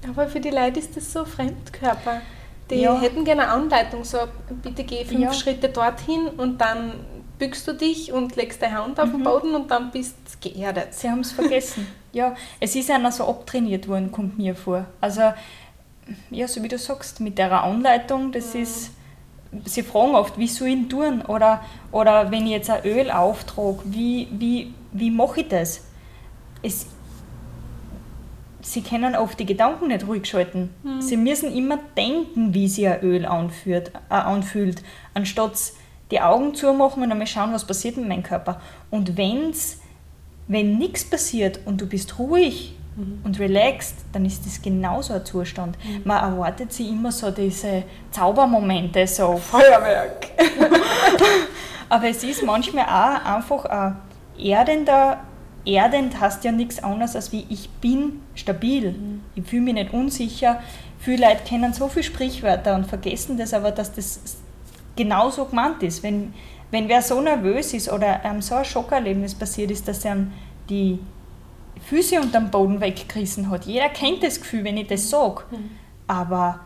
Aber 0.09 0.29
für 0.29 0.41
die 0.41 0.51
Leute 0.51 0.81
ist 0.81 0.97
das 0.97 1.13
so 1.13 1.25
Fremdkörper. 1.25 2.21
Die 2.71 2.77
Ja. 2.77 2.99
hätten 3.01 3.25
gerne 3.25 3.43
eine 3.43 3.53
Anleitung, 3.53 4.05
so 4.05 4.19
bitte 4.63 4.85
geh 4.85 5.05
fünf 5.05 5.21
Ja. 5.21 5.33
Schritte 5.33 5.69
dorthin 5.69 6.29
und 6.37 6.61
dann 6.61 6.93
bückst 7.39 7.67
du 7.67 7.73
dich 7.73 8.13
und 8.13 8.37
legst 8.37 8.63
deine 8.63 8.83
Hand 8.83 9.01
auf 9.01 9.11
den 9.11 9.21
Mhm. 9.21 9.25
Boden 9.25 9.55
und 9.55 9.71
dann 9.71 9.91
bist 9.91 10.17
du 10.41 10.49
geerdet. 10.49 10.95
Sie 10.95 11.11
haben 11.11 11.21
es 11.21 11.33
vergessen. 11.33 11.87
ja, 12.13 12.35
es 12.61 12.77
ist 12.77 12.91
einer 12.91 13.11
so 13.13 13.27
abtrainiert 13.27 13.89
worden, 13.89 14.13
kommt 14.13 14.39
mir 14.39 14.55
vor. 14.55 14.87
Also, 15.01 15.33
ja, 16.31 16.47
so 16.47 16.63
wie 16.63 16.69
du 16.69 16.79
sagst, 16.79 17.21
mit 17.21 17.39
der 17.39 17.53
Anleitung, 17.63 18.31
das 18.33 18.55
ist. 18.55 18.91
Sie 19.65 19.83
fragen 19.85 20.17
oft, 20.17 20.37
wie 20.37 20.49
soll 20.49 20.69
ich 20.69 20.75
ihn 20.75 20.89
tun? 20.89 21.23
Oder, 21.23 21.63
oder 21.93 22.31
wenn 22.33 22.45
ich 22.45 22.51
jetzt 22.53 22.71
ein 22.71 22.85
Öl 22.85 23.11
auftrage, 23.11 23.79
wie, 23.85 24.27
wie, 24.33 24.75
wie 24.91 25.11
mache 25.13 25.43
ich 25.43 25.49
das? 25.49 25.83
Es, 26.61 26.87
sie 28.61 28.83
können 28.83 29.15
oft 29.15 29.39
die 29.39 29.47
Gedanken 29.47 29.89
nicht 29.89 30.07
ruhig 30.09 30.27
schalten. 30.27 30.71
Sie 30.99 31.17
müssen 31.17 31.55
immer 31.55 31.79
denken, 31.97 32.53
wie 32.53 32.67
sich 32.69 32.89
ein 32.89 33.01
Öl 33.03 33.27
anfühlt, 33.27 33.93
äh, 34.11 34.15
anfühlt, 34.15 34.83
anstatt 35.15 35.53
die 36.11 36.21
Augen 36.21 36.55
zumachen 36.55 37.03
und 37.03 37.11
einmal 37.11 37.27
schauen, 37.27 37.53
was 37.53 37.67
passiert 37.67 37.97
mit 37.97 38.09
meinem 38.09 38.23
Körper. 38.23 38.61
Und 38.91 39.17
wenn's, 39.17 39.81
wenn 40.47 40.79
nichts 40.79 41.05
passiert 41.05 41.61
und 41.65 41.81
du 41.81 41.87
bist 41.87 42.19
ruhig 42.19 42.77
und 43.25 43.41
relaxed, 43.41 43.97
dann 44.13 44.25
ist 44.25 44.47
das 44.47 44.63
genauso 44.63 45.15
ein 45.15 45.25
Zustand. 45.25 45.77
Man 46.05 46.33
erwartet 46.33 46.73
sich 46.73 46.89
immer 46.89 47.11
so 47.11 47.31
diese 47.31 47.83
Zaubermomente, 48.11 49.07
so 49.07 49.37
Feuerwerk! 49.39 50.29
aber 51.89 52.09
es 52.09 52.23
ist 52.23 52.45
manchmal 52.45 52.85
auch 52.85 53.25
einfach 53.25 53.65
ein 53.65 53.97
erdender, 54.39 55.25
erdend 55.65 56.21
heißt 56.21 56.45
ja 56.45 56.53
nichts 56.53 56.83
anderes 56.83 57.17
als 57.17 57.33
wie 57.33 57.47
ich 57.49 57.69
bin 57.69 58.21
stabil. 58.35 58.95
Ich 59.35 59.45
fühle 59.45 59.63
mich 59.63 59.75
nicht 59.75 59.93
unsicher, 59.93 60.61
Viele 61.05 61.29
Leute 61.29 61.43
kennen 61.47 61.75
so 61.75 61.89
viele 61.89 62.03
Sprichwörter 62.03 62.75
und 62.75 62.87
vergessen 62.87 63.37
das 63.37 63.53
aber, 63.53 63.73
dass 63.73 63.93
das 63.93 64.39
genauso 64.97 65.45
gemeint 65.47 65.83
ist. 65.83 66.03
Wenn, 66.03 66.35
wenn 66.71 66.89
wer 66.89 67.03
so 67.03 67.21
nervös 67.21 67.75
ist 67.75 67.91
oder 67.91 68.21
ähm, 68.25 68.43
so 68.43 68.57
ein 68.57 68.65
Schockerlebnis 68.65 69.35
passiert 69.35 69.71
ist, 69.71 69.87
dass 69.89 70.05
er 70.05 70.17
die 70.69 70.99
Füße 71.89 72.21
unter 72.21 72.41
dem 72.41 72.51
Boden 72.51 72.81
weggerissen 72.81 73.51
hat. 73.51 73.67
Jeder 73.67 73.89
kennt 73.89 74.23
das 74.23 74.41
Gefühl, 74.41 74.65
wenn 74.65 74.77
ich 74.77 74.89
das 74.89 75.11
sage. 75.11 75.43
Mhm. 75.51 75.71
Aber 76.07 76.61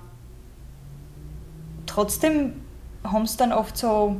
trotzdem 1.87 2.55
haben 3.05 3.23
es 3.23 3.37
dann 3.37 3.53
oft 3.53 3.77
so, 3.77 4.17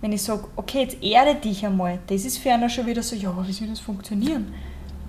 wenn 0.00 0.12
ich 0.12 0.22
sage, 0.22 0.44
okay, 0.56 0.82
jetzt 0.82 1.02
erde 1.02 1.34
dich 1.34 1.64
einmal, 1.64 1.98
das 2.06 2.24
ist 2.24 2.38
für 2.38 2.52
einer 2.52 2.68
schon 2.68 2.86
wieder 2.86 3.02
so, 3.02 3.14
ja, 3.16 3.30
aber 3.30 3.46
wie 3.46 3.52
soll 3.52 3.68
das 3.68 3.80
funktionieren? 3.80 4.52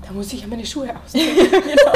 Da 0.05 0.13
muss 0.13 0.31
ich 0.33 0.41
ja 0.41 0.47
meine 0.47 0.65
Schuhe 0.65 0.93
ausziehen. 0.95 1.35
genau. 1.51 1.91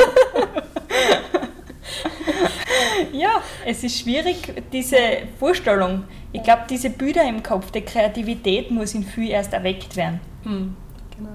Ja, 3.11 3.41
es 3.65 3.83
ist 3.83 3.99
schwierig, 3.99 4.53
diese 4.71 4.97
Vorstellung. 5.39 6.03
Ich 6.31 6.43
glaube, 6.43 6.63
diese 6.69 6.89
Bilder 6.89 7.23
im 7.27 7.43
Kopf, 7.43 7.71
die 7.71 7.81
Kreativität 7.81 8.71
muss 8.71 8.93
in 8.93 9.03
viel 9.03 9.29
erst 9.29 9.53
erweckt 9.53 9.95
werden. 9.95 10.19
Hm. 10.43 10.75
Genau. 11.17 11.29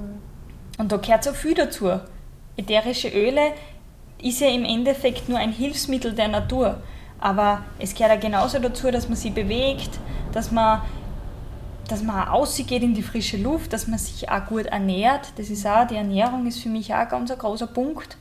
Und 0.79 0.93
da 0.93 0.97
gehört 0.97 1.25
so 1.25 1.33
viel 1.33 1.55
dazu. 1.55 1.91
Ätherische 2.57 3.09
Öle 3.09 3.53
ist 4.23 4.41
ja 4.41 4.49
im 4.49 4.65
Endeffekt 4.65 5.29
nur 5.29 5.39
ein 5.39 5.53
Hilfsmittel 5.53 6.13
der 6.13 6.29
Natur. 6.29 6.83
Aber 7.19 7.65
es 7.79 7.95
gehört 7.95 8.17
auch 8.17 8.21
genauso 8.21 8.59
dazu, 8.59 8.91
dass 8.91 9.09
man 9.09 9.17
sich 9.17 9.33
bewegt, 9.33 9.91
dass 10.33 10.51
man, 10.51 10.83
dass 11.89 12.03
man 12.03 12.29
auch 12.29 12.41
rausgeht 12.41 12.83
in 12.83 12.95
die 12.95 13.03
frische 13.03 13.37
Luft, 13.37 13.73
dass 13.73 13.87
man 13.87 13.99
sich 13.99 14.29
auch 14.29 14.47
gut 14.47 14.67
ernährt. 14.67 15.33
Das 15.37 15.51
ist 15.51 15.67
auch, 15.67 15.87
die 15.87 15.97
Ernährung 15.97 16.47
ist 16.47 16.61
für 16.61 16.69
mich 16.69 16.93
auch 16.93 16.99
ein 16.99 17.09
ganz 17.09 17.37
großer 17.37 17.69
Punkt. 17.69 18.17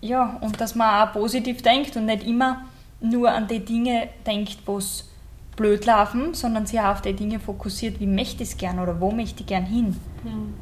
Ja, 0.00 0.38
und 0.40 0.60
dass 0.60 0.74
man 0.74 1.08
auch 1.08 1.12
positiv 1.12 1.62
denkt 1.62 1.96
und 1.96 2.06
nicht 2.06 2.24
immer 2.26 2.62
nur 3.00 3.30
an 3.30 3.48
die 3.48 3.64
Dinge 3.64 4.08
denkt, 4.26 4.58
wo 4.66 4.78
es 4.78 5.08
blöd 5.56 5.84
laufen, 5.84 6.34
sondern 6.34 6.66
sich 6.66 6.80
auch 6.80 6.92
auf 6.92 7.02
die 7.02 7.12
Dinge 7.12 7.38
fokussiert, 7.38 8.00
wie 8.00 8.06
möchte 8.06 8.42
ich 8.42 8.50
es 8.50 8.56
gern 8.56 8.78
oder 8.78 9.00
wo 9.00 9.10
möchte 9.10 9.40
ich 9.40 9.46
gern 9.46 9.66
hin. 9.66 9.96
Mhm. 10.24 10.54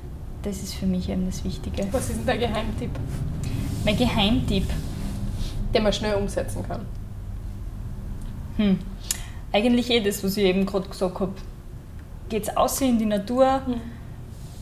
Das 0.42 0.62
ist 0.62 0.74
für 0.74 0.86
mich 0.86 1.08
eben 1.08 1.26
das 1.26 1.44
Wichtige. 1.44 1.86
Was 1.92 2.10
ist 2.10 2.18
denn 2.18 2.26
der 2.26 2.38
Geheimtipp? 2.38 2.90
Mein 3.84 3.96
Geheimtipp? 3.96 4.66
Den 5.74 5.82
man 5.82 5.92
schnell 5.92 6.14
umsetzen 6.14 6.64
kann. 6.66 6.80
Hm. 8.56 8.78
Eigentlich 9.52 9.90
eh 9.90 10.00
das, 10.00 10.22
was 10.24 10.36
ich 10.36 10.44
eben 10.44 10.66
gerade 10.66 10.88
gesagt 10.88 11.20
habe. 11.20 11.32
Geht's 12.28 12.54
aus 12.56 12.80
in 12.80 12.98
die 12.98 13.06
Natur, 13.06 13.62
hm. 13.66 13.80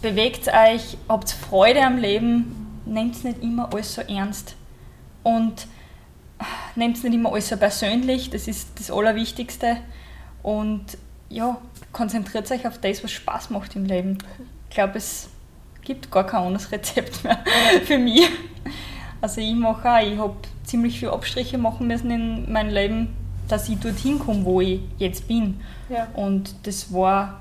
bewegt 0.02 0.48
euch, 0.48 0.96
habt 1.08 1.30
Freude 1.30 1.84
am 1.84 1.98
Leben, 1.98 2.80
nehmt 2.84 3.22
nicht 3.24 3.42
immer 3.42 3.72
alles 3.72 3.94
so 3.94 4.02
ernst. 4.02 4.54
Und 5.26 5.66
nehmt 6.76 7.02
nicht 7.02 7.12
immer 7.12 7.32
alles 7.32 7.48
so 7.48 7.56
persönlich, 7.56 8.30
das 8.30 8.46
ist 8.46 8.78
das 8.78 8.92
Allerwichtigste. 8.92 9.78
Und 10.44 10.84
ja, 11.28 11.58
konzentriert 11.90 12.48
euch 12.52 12.64
auf 12.64 12.78
das, 12.78 13.02
was 13.02 13.10
Spaß 13.10 13.50
macht 13.50 13.74
im 13.74 13.86
Leben. 13.86 14.18
Ich 14.68 14.76
glaube, 14.76 14.98
es 14.98 15.28
gibt 15.82 16.12
gar 16.12 16.24
kein 16.24 16.44
anderes 16.44 16.70
Rezept 16.70 17.24
mehr 17.24 17.40
für 17.84 17.98
mich. 17.98 18.28
Also 19.20 19.40
ich 19.40 19.56
mache 19.56 19.90
auch, 19.90 20.00
ich 20.00 20.16
habe 20.16 20.36
ziemlich 20.62 21.00
viele 21.00 21.12
Abstriche 21.12 21.58
machen 21.58 21.88
müssen 21.88 22.12
in 22.12 22.52
meinem 22.52 22.72
Leben, 22.72 23.16
dass 23.48 23.68
ich 23.68 23.80
dorthin 23.80 24.20
komme, 24.20 24.44
wo 24.44 24.60
ich 24.60 24.80
jetzt 24.98 25.26
bin. 25.26 25.60
Ja. 25.88 26.06
Und 26.14 26.54
das 26.68 26.92
war, 26.92 27.40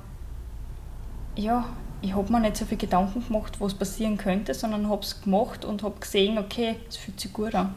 ja, 1.36 1.66
ich 2.06 2.16
habe 2.16 2.32
mir 2.32 2.40
nicht 2.40 2.56
so 2.58 2.66
viel 2.66 2.78
Gedanken 2.78 3.26
gemacht, 3.26 3.60
was 3.60 3.74
passieren 3.74 4.18
könnte, 4.18 4.54
sondern 4.54 4.90
habe 4.90 5.02
es 5.02 5.22
gemacht 5.22 5.66
und 5.66 5.82
habe 5.82 6.00
gesehen, 6.00 6.38
okay, 6.38 6.76
es 6.88 6.98
fühlt 6.98 7.20
sich 7.20 7.34
gut 7.34 7.56
an. 7.56 7.74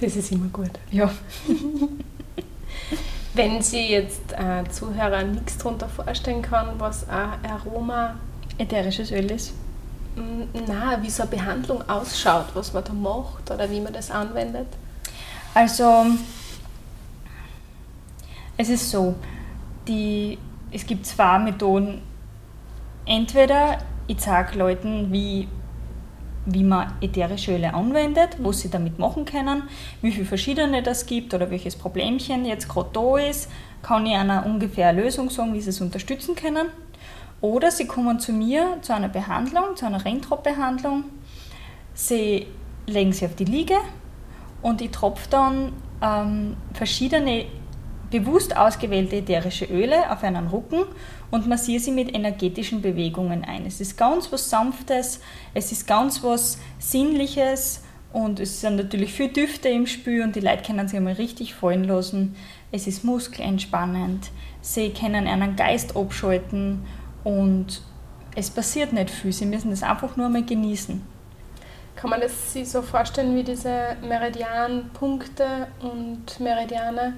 Das 0.00 0.14
ist 0.14 0.30
immer 0.30 0.46
gut. 0.48 0.70
Ja. 0.90 1.10
Wenn 3.34 3.60
Sie 3.60 3.90
jetzt 3.90 4.32
äh, 4.32 4.64
Zuhörer 4.70 5.24
nichts 5.24 5.58
darunter 5.58 5.88
vorstellen 5.88 6.42
kann, 6.42 6.68
was 6.78 7.08
ein 7.08 7.50
Aroma 7.50 8.14
ätherisches 8.56 9.10
Öl 9.10 9.30
ist? 9.30 9.52
Na, 10.66 11.02
wie 11.02 11.10
so 11.10 11.22
eine 11.22 11.30
Behandlung 11.30 11.88
ausschaut, 11.88 12.46
was 12.54 12.72
man 12.72 12.84
da 12.84 12.92
macht 12.92 13.50
oder 13.50 13.68
wie 13.70 13.80
man 13.80 13.92
das 13.92 14.10
anwendet? 14.10 14.68
Also, 15.54 16.06
es 18.56 18.68
ist 18.68 18.90
so, 18.90 19.14
die, 19.88 20.38
es 20.70 20.86
gibt 20.86 21.06
zwei 21.06 21.38
Methoden. 21.38 22.02
Entweder 23.10 23.78
ich 24.06 24.18
zeige 24.18 24.56
Leuten, 24.56 25.12
wie, 25.12 25.48
wie 26.46 26.62
man 26.62 26.92
ätherische 27.00 27.56
Öle 27.56 27.74
anwendet, 27.74 28.36
was 28.38 28.60
sie 28.60 28.70
damit 28.70 29.00
machen 29.00 29.24
können, 29.24 29.64
wie 30.00 30.12
viele 30.12 30.26
verschiedene 30.26 30.80
das 30.80 31.06
gibt 31.06 31.34
oder 31.34 31.50
welches 31.50 31.74
Problemchen 31.74 32.44
jetzt 32.44 32.68
gerade 32.68 32.90
da 32.92 33.18
ist, 33.18 33.50
kann 33.82 34.06
ich 34.06 34.14
einer 34.14 34.46
ungefähr 34.46 34.92
Lösung 34.92 35.28
sagen, 35.28 35.54
wie 35.54 35.60
sie 35.60 35.70
es 35.70 35.80
unterstützen 35.80 36.36
können. 36.36 36.68
Oder 37.40 37.72
sie 37.72 37.88
kommen 37.88 38.20
zu 38.20 38.32
mir 38.32 38.78
zu 38.80 38.94
einer 38.94 39.08
Behandlung, 39.08 39.74
zu 39.74 39.86
einer 39.86 40.04
Rentrop-Behandlung. 40.04 41.02
Sie 41.94 42.46
legen 42.86 43.12
sie 43.12 43.26
auf 43.26 43.34
die 43.34 43.44
Liege 43.44 43.78
und 44.62 44.80
ich 44.82 44.92
tropfe 44.92 45.28
dann 45.30 45.72
ähm, 46.00 46.56
verschiedene 46.74 47.46
bewusst 48.10 48.56
ausgewählte 48.56 49.16
ätherische 49.16 49.66
Öle 49.66 50.10
auf 50.10 50.22
einen 50.22 50.48
Rücken 50.48 50.84
und 51.30 51.46
massiere 51.46 51.80
sie 51.80 51.92
mit 51.92 52.14
energetischen 52.14 52.82
Bewegungen 52.82 53.44
ein. 53.44 53.66
Es 53.66 53.80
ist 53.80 53.96
ganz 53.96 54.30
was 54.32 54.50
Sanftes, 54.50 55.20
es 55.54 55.72
ist 55.72 55.86
ganz 55.86 56.22
was 56.22 56.58
Sinnliches 56.78 57.84
und 58.12 58.40
es 58.40 58.60
sind 58.60 58.76
natürlich 58.76 59.12
viele 59.12 59.30
Düfte 59.30 59.68
im 59.68 59.86
Spiel 59.86 60.22
und 60.22 60.34
die 60.34 60.40
Leute 60.40 60.64
können 60.64 60.88
sich 60.88 60.98
einmal 60.98 61.14
richtig 61.14 61.54
fallen 61.54 61.84
lassen. 61.84 62.34
Es 62.72 62.86
ist 62.86 63.04
muskelentspannend, 63.04 64.30
sie 64.60 64.90
können 64.90 65.28
einen 65.28 65.54
Geist 65.54 65.96
abschalten 65.96 66.84
und 67.22 67.82
es 68.34 68.50
passiert 68.50 68.92
nicht 68.92 69.10
viel, 69.10 69.32
sie 69.32 69.46
müssen 69.46 69.70
das 69.70 69.82
einfach 69.82 70.16
nur 70.16 70.28
mal 70.28 70.44
genießen. 70.44 71.00
Kann 71.96 72.10
man 72.10 72.20
das 72.20 72.52
sich 72.52 72.68
so 72.68 72.82
vorstellen 72.82 73.36
wie 73.36 73.44
diese 73.44 73.96
Meridianpunkte 74.02 75.66
und 75.80 76.40
Meridiane? 76.40 77.14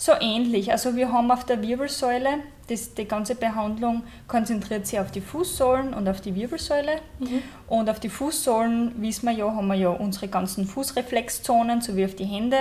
So 0.00 0.12
ähnlich. 0.18 0.72
Also 0.72 0.96
wir 0.96 1.12
haben 1.12 1.30
auf 1.30 1.44
der 1.44 1.60
Wirbelsäule, 1.60 2.38
das, 2.68 2.94
die 2.94 3.04
ganze 3.04 3.34
Behandlung 3.34 4.02
konzentriert 4.28 4.86
sich 4.86 4.98
auf 4.98 5.10
die 5.10 5.20
Fußsohlen 5.20 5.92
und 5.92 6.08
auf 6.08 6.22
die 6.22 6.34
Wirbelsäule. 6.34 7.02
Mhm. 7.18 7.42
Und 7.68 7.90
auf 7.90 8.00
die 8.00 8.08
Fußsohlen, 8.08 8.94
wissen 8.96 9.26
wir 9.26 9.34
ja, 9.34 9.54
haben 9.54 9.66
wir 9.66 9.74
ja 9.74 9.90
unsere 9.90 10.28
ganzen 10.28 10.64
Fußreflexzonen 10.64 11.82
sowie 11.82 12.06
auf 12.06 12.14
die 12.14 12.24
Hände. 12.24 12.60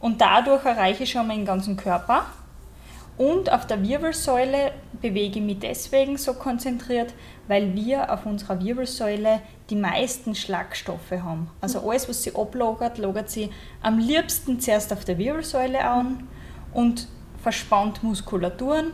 Und 0.00 0.20
dadurch 0.20 0.66
erreiche 0.66 1.04
ich 1.04 1.12
schon 1.12 1.26
mal 1.26 1.34
den 1.34 1.46
ganzen 1.46 1.78
Körper. 1.78 2.26
Und 3.16 3.50
auf 3.50 3.66
der 3.66 3.82
Wirbelsäule 3.82 4.72
bewege 5.00 5.38
ich 5.38 5.44
mich 5.46 5.60
deswegen 5.60 6.18
so 6.18 6.34
konzentriert, 6.34 7.14
weil 7.48 7.74
wir 7.74 8.12
auf 8.12 8.26
unserer 8.26 8.62
Wirbelsäule 8.62 9.40
die 9.70 9.76
meisten 9.76 10.34
Schlagstoffe 10.34 11.12
haben. 11.12 11.48
Also 11.62 11.80
alles, 11.88 12.06
was 12.06 12.22
sie 12.22 12.34
ablagert, 12.34 12.98
lagert 12.98 13.30
sie 13.30 13.48
am 13.80 13.98
liebsten 13.98 14.60
zuerst 14.60 14.92
auf 14.92 15.06
der 15.06 15.16
Wirbelsäule 15.16 15.82
an 15.82 16.28
und 16.76 17.08
verspannt 17.42 18.02
Muskulaturen. 18.02 18.92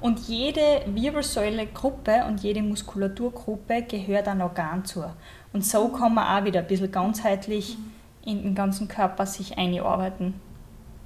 Und 0.00 0.18
jede 0.28 0.82
Wirbelsäulegruppe 0.86 2.24
und 2.28 2.40
jede 2.42 2.62
Muskulaturgruppe 2.62 3.82
gehört 3.82 4.28
ein 4.28 4.42
Organ 4.42 4.84
zu. 4.84 5.04
Und 5.52 5.64
so 5.64 5.88
kann 5.88 6.14
man 6.14 6.26
auch 6.26 6.44
wieder 6.44 6.60
ein 6.60 6.66
bisschen 6.66 6.90
ganzheitlich 6.90 7.78
in 8.24 8.42
den 8.42 8.54
ganzen 8.54 8.86
Körper 8.86 9.24
sich 9.26 9.56
einarbeiten. 9.56 10.34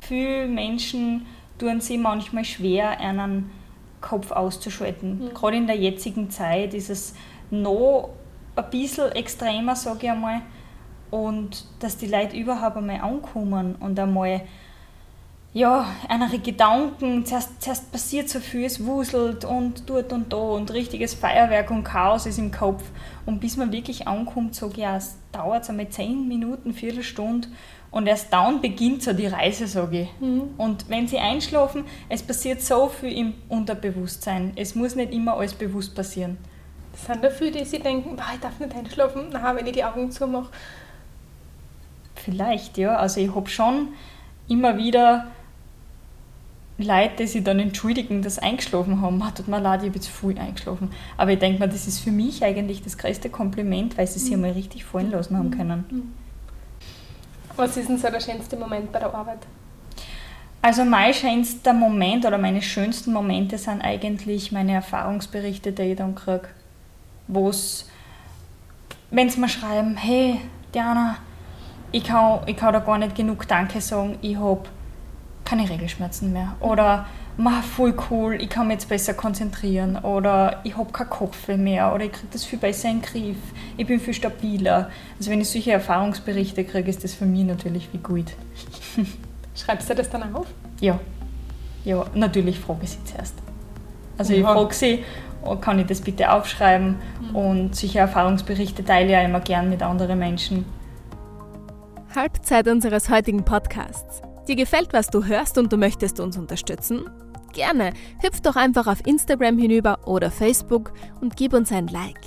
Viele 0.01 0.49
Menschen 0.49 1.27
tun 1.59 1.81
sie 1.81 1.99
manchmal 1.99 2.45
schwer, 2.45 2.99
einen 3.01 3.51
Kopf 4.01 4.33
auszuschalten. 4.33 5.27
Mhm. 5.27 5.35
Gerade 5.35 5.57
in 5.59 5.67
der 5.67 5.77
jetzigen 5.77 6.31
Zeit 6.31 6.75
ist 6.75 6.91
es 6.91 7.15
noch 7.51 8.11
ein 8.57 8.71
bisschen 8.71 9.13
extremer, 9.13 9.77
sage 9.77 10.07
ich 10.07 10.11
einmal. 10.11 10.41
Und 11.11 11.67
dass 11.81 11.99
die 11.99 12.09
Leute 12.09 12.37
überhaupt 12.37 12.77
einmal 12.77 13.01
ankommen 13.01 13.77
und 13.77 13.99
einmal 14.01 14.43
ja, 15.57 15.87
andere 16.11 16.39
Gedanken, 16.39 17.25
zuerst, 17.25 17.63
zuerst 17.63 17.91
passiert 17.91 18.29
so 18.29 18.41
viel, 18.41 18.67
es 18.67 18.85
wuselt 18.85 19.47
und 19.47 19.89
dort 19.89 20.13
und 20.13 20.31
da 20.31 20.37
und 20.37 20.71
richtiges 20.71 21.15
Feuerwerk 21.15 21.71
und 21.71 21.83
Chaos 21.83 22.27
ist 22.27 22.39
im 22.39 22.51
Kopf. 22.51 22.83
Und 23.25 23.41
bis 23.41 23.57
man 23.57 23.73
wirklich 23.73 24.07
ankommt, 24.07 24.55
sage 24.55 24.73
ich, 24.73 24.79
ja, 24.81 24.99
es 24.99 25.17
dauert 25.33 25.67
einmal 25.71 25.89
10 25.89 26.29
Minuten, 26.29 26.75
Viertelstunde 26.75 27.49
und 27.91 28.07
erst 28.07 28.31
dann 28.35 28.61
beginnt 28.61 29.03
so 29.03 29.15
die 29.15 29.29
Reise, 29.29 29.67
sage 29.67 30.03
ich. 30.03 30.21
Mhm. 30.21 30.51
Und 30.59 30.91
wenn 30.91 31.09
sie 31.09 31.17
einschlafen, 31.17 31.87
es 32.11 32.23
passiert 32.23 32.61
so 32.61 32.91
viel 32.91 33.17
im 33.17 33.33
Unterbewusstsein. 33.49 34.53
Es 34.57 34.75
muss 34.75 34.95
nicht 34.95 35.11
immer 35.15 35.39
alles 35.39 35.55
bewusst 35.55 35.95
passieren. 35.95 36.37
Das 36.93 37.07
sind 37.07 37.25
da 37.25 37.31
viele, 37.31 37.53
die 37.53 37.65
sich 37.65 37.83
denken, 37.83 38.15
ich 38.35 38.41
darf 38.41 38.61
nicht 38.61 38.77
einschlafen, 38.77 39.29
na, 39.33 39.57
wenn 39.57 39.67
ich 39.67 39.73
die 39.73 39.85
Augen 39.85 40.11
zumache. 40.11 40.51
Vielleicht, 42.15 42.77
ja. 42.77 42.97
Also 42.97 43.23
ich 43.23 43.35
habe 43.35 43.49
schon 43.49 43.89
immer 44.49 44.77
wieder 44.77 45.29
Leute, 46.79 47.17
die 47.21 47.27
sich 47.27 47.43
dann 47.43 47.59
entschuldigen, 47.59 48.21
dass 48.21 48.35
sie 48.35 48.43
eingeschlafen 48.43 49.01
haben. 49.01 49.23
Ah, 49.23 49.31
tut 49.31 49.49
mir 49.49 49.61
leid, 49.61 49.81
ich 49.83 49.89
habe 49.89 49.97
jetzt 49.97 50.09
früh 50.09 50.35
eingeschlafen. 50.37 50.91
Aber 51.17 51.33
ich 51.33 51.39
denke 51.39 51.59
mir, 51.59 51.69
das 51.69 51.87
ist 51.87 52.01
für 52.01 52.11
mich 52.11 52.45
eigentlich 52.45 52.83
das 52.83 52.99
größte 52.99 53.31
Kompliment, 53.31 53.97
weil 53.97 54.07
sie 54.07 54.19
sich 54.19 54.31
mhm. 54.31 54.45
einmal 54.45 54.53
richtig 54.53 54.85
fallen 54.85 55.11
lassen 55.11 55.39
haben 55.39 55.51
können. 55.51 55.85
Mhm. 55.91 56.13
Was 57.57 57.77
ist 57.79 57.89
denn 57.89 57.97
so 57.97 58.09
der 58.09 58.21
schönste 58.21 58.57
Moment 58.57 58.93
bei 58.93 58.99
der 58.99 59.15
Arbeit? 59.15 59.39
Also 60.61 60.85
mein 60.85 61.15
schönster 61.15 61.73
Moment 61.73 62.27
oder 62.27 62.37
meine 62.37 62.61
schönsten 62.61 63.13
Momente 63.13 63.57
sind 63.57 63.81
eigentlich 63.81 64.53
meine 64.53 64.73
Erfahrungsberichte, 64.73 65.73
die 65.73 65.83
ich 65.83 65.97
dann 65.97 66.15
kriege. 66.15 66.49
Wo 67.29 67.49
es, 67.49 67.89
wenn 69.11 69.31
sie 69.31 69.41
mir 69.41 69.49
schreiben, 69.49 69.97
hey 69.97 70.41
Diana, 70.75 71.17
ich 71.93 72.05
kann, 72.05 72.41
ich 72.47 72.57
kann 72.57 72.75
da 72.75 72.81
gar 72.81 72.99
nicht 72.99 73.15
genug 73.15 73.49
Danke 73.49 73.81
sagen, 73.81 74.19
ich 74.21 74.37
habe 74.37 74.69
keine 75.47 75.69
Regelschmerzen 75.71 76.33
mehr. 76.33 76.57
Oder 76.61 77.07
mach 77.39 77.63
voll 77.63 77.95
cool, 78.11 78.35
ich 78.35 78.51
kann 78.51 78.67
mich 78.67 78.75
jetzt 78.75 78.89
besser 78.89 79.15
konzentrieren. 79.15 79.97
Oder 79.97 80.61
ich 80.65 80.77
habe 80.77 80.93
keinen 80.93 81.09
Kopf 81.09 81.49
mehr. 81.49 81.95
Oder 81.95 82.05
ich 82.05 82.13
kriege 82.13 82.29
das 82.31 82.45
viel 82.45 82.59
besser 82.59 82.91
in 82.91 83.01
den 83.01 83.03
Griff. 83.03 83.37
Ich 83.79 83.87
bin 83.87 83.99
viel 83.99 84.13
stabiler. 84.13 84.91
Also 85.19 85.31
wenn 85.31 85.41
ich 85.41 85.49
solche 85.49 85.73
Erfahrungsberichte 85.73 86.65
kriege, 86.65 86.91
ist 86.91 87.03
das 87.05 87.15
für 87.15 87.25
mich 87.25 87.45
natürlich 87.45 87.89
wie 87.93 87.99
gut. 87.99 88.33
Schreibst 89.55 89.89
du 89.89 89.95
das 89.95 90.11
dann 90.11 90.35
auf? 90.35 90.47
Ja. 90.81 91.01
Ja, 91.85 92.05
natürlich 92.15 92.59
frage 92.59 92.81
ich 92.83 92.91
sie 92.91 93.05
zuerst. 93.05 93.35
Also 94.19 94.33
ja. 94.33 94.41
ich 94.41 94.45
frage 94.45 94.75
sie, 94.75 95.05
oh, 95.45 95.57
kann 95.57 95.79
ich 95.79 95.87
das 95.87 96.01
bitte 96.01 96.31
aufschreiben? 96.33 96.97
Mhm. 97.31 97.37
Und 97.37 97.77
solche 97.77 98.01
Erfahrungsberichte 98.01 98.85
teile 98.85 99.07
ich 99.07 99.13
ja 99.13 99.23
immer 99.23 99.41
gern 99.41 99.71
mit 99.71 99.83
anderen 99.83 100.19
Menschen. 100.19 100.65
Halbzeit 102.15 102.67
unseres 102.67 103.09
heutigen 103.09 103.45
Podcasts. 103.45 104.23
Dir 104.49 104.57
gefällt, 104.57 104.93
was 104.93 105.09
du 105.09 105.25
hörst 105.25 105.59
und 105.59 105.73
du 105.73 105.77
möchtest 105.77 106.21
uns 106.21 106.37
unterstützen? 106.39 107.11
Gerne, 107.53 107.93
hüpf 108.23 108.41
doch 108.41 108.57
einfach 108.57 108.87
auf 108.87 109.05
Instagram 109.07 109.59
hinüber 109.59 109.99
oder 110.07 110.31
Facebook 110.31 110.93
und 111.21 111.37
gib 111.37 111.53
uns 111.53 111.73
ein 111.73 111.89
Like. 111.89 112.21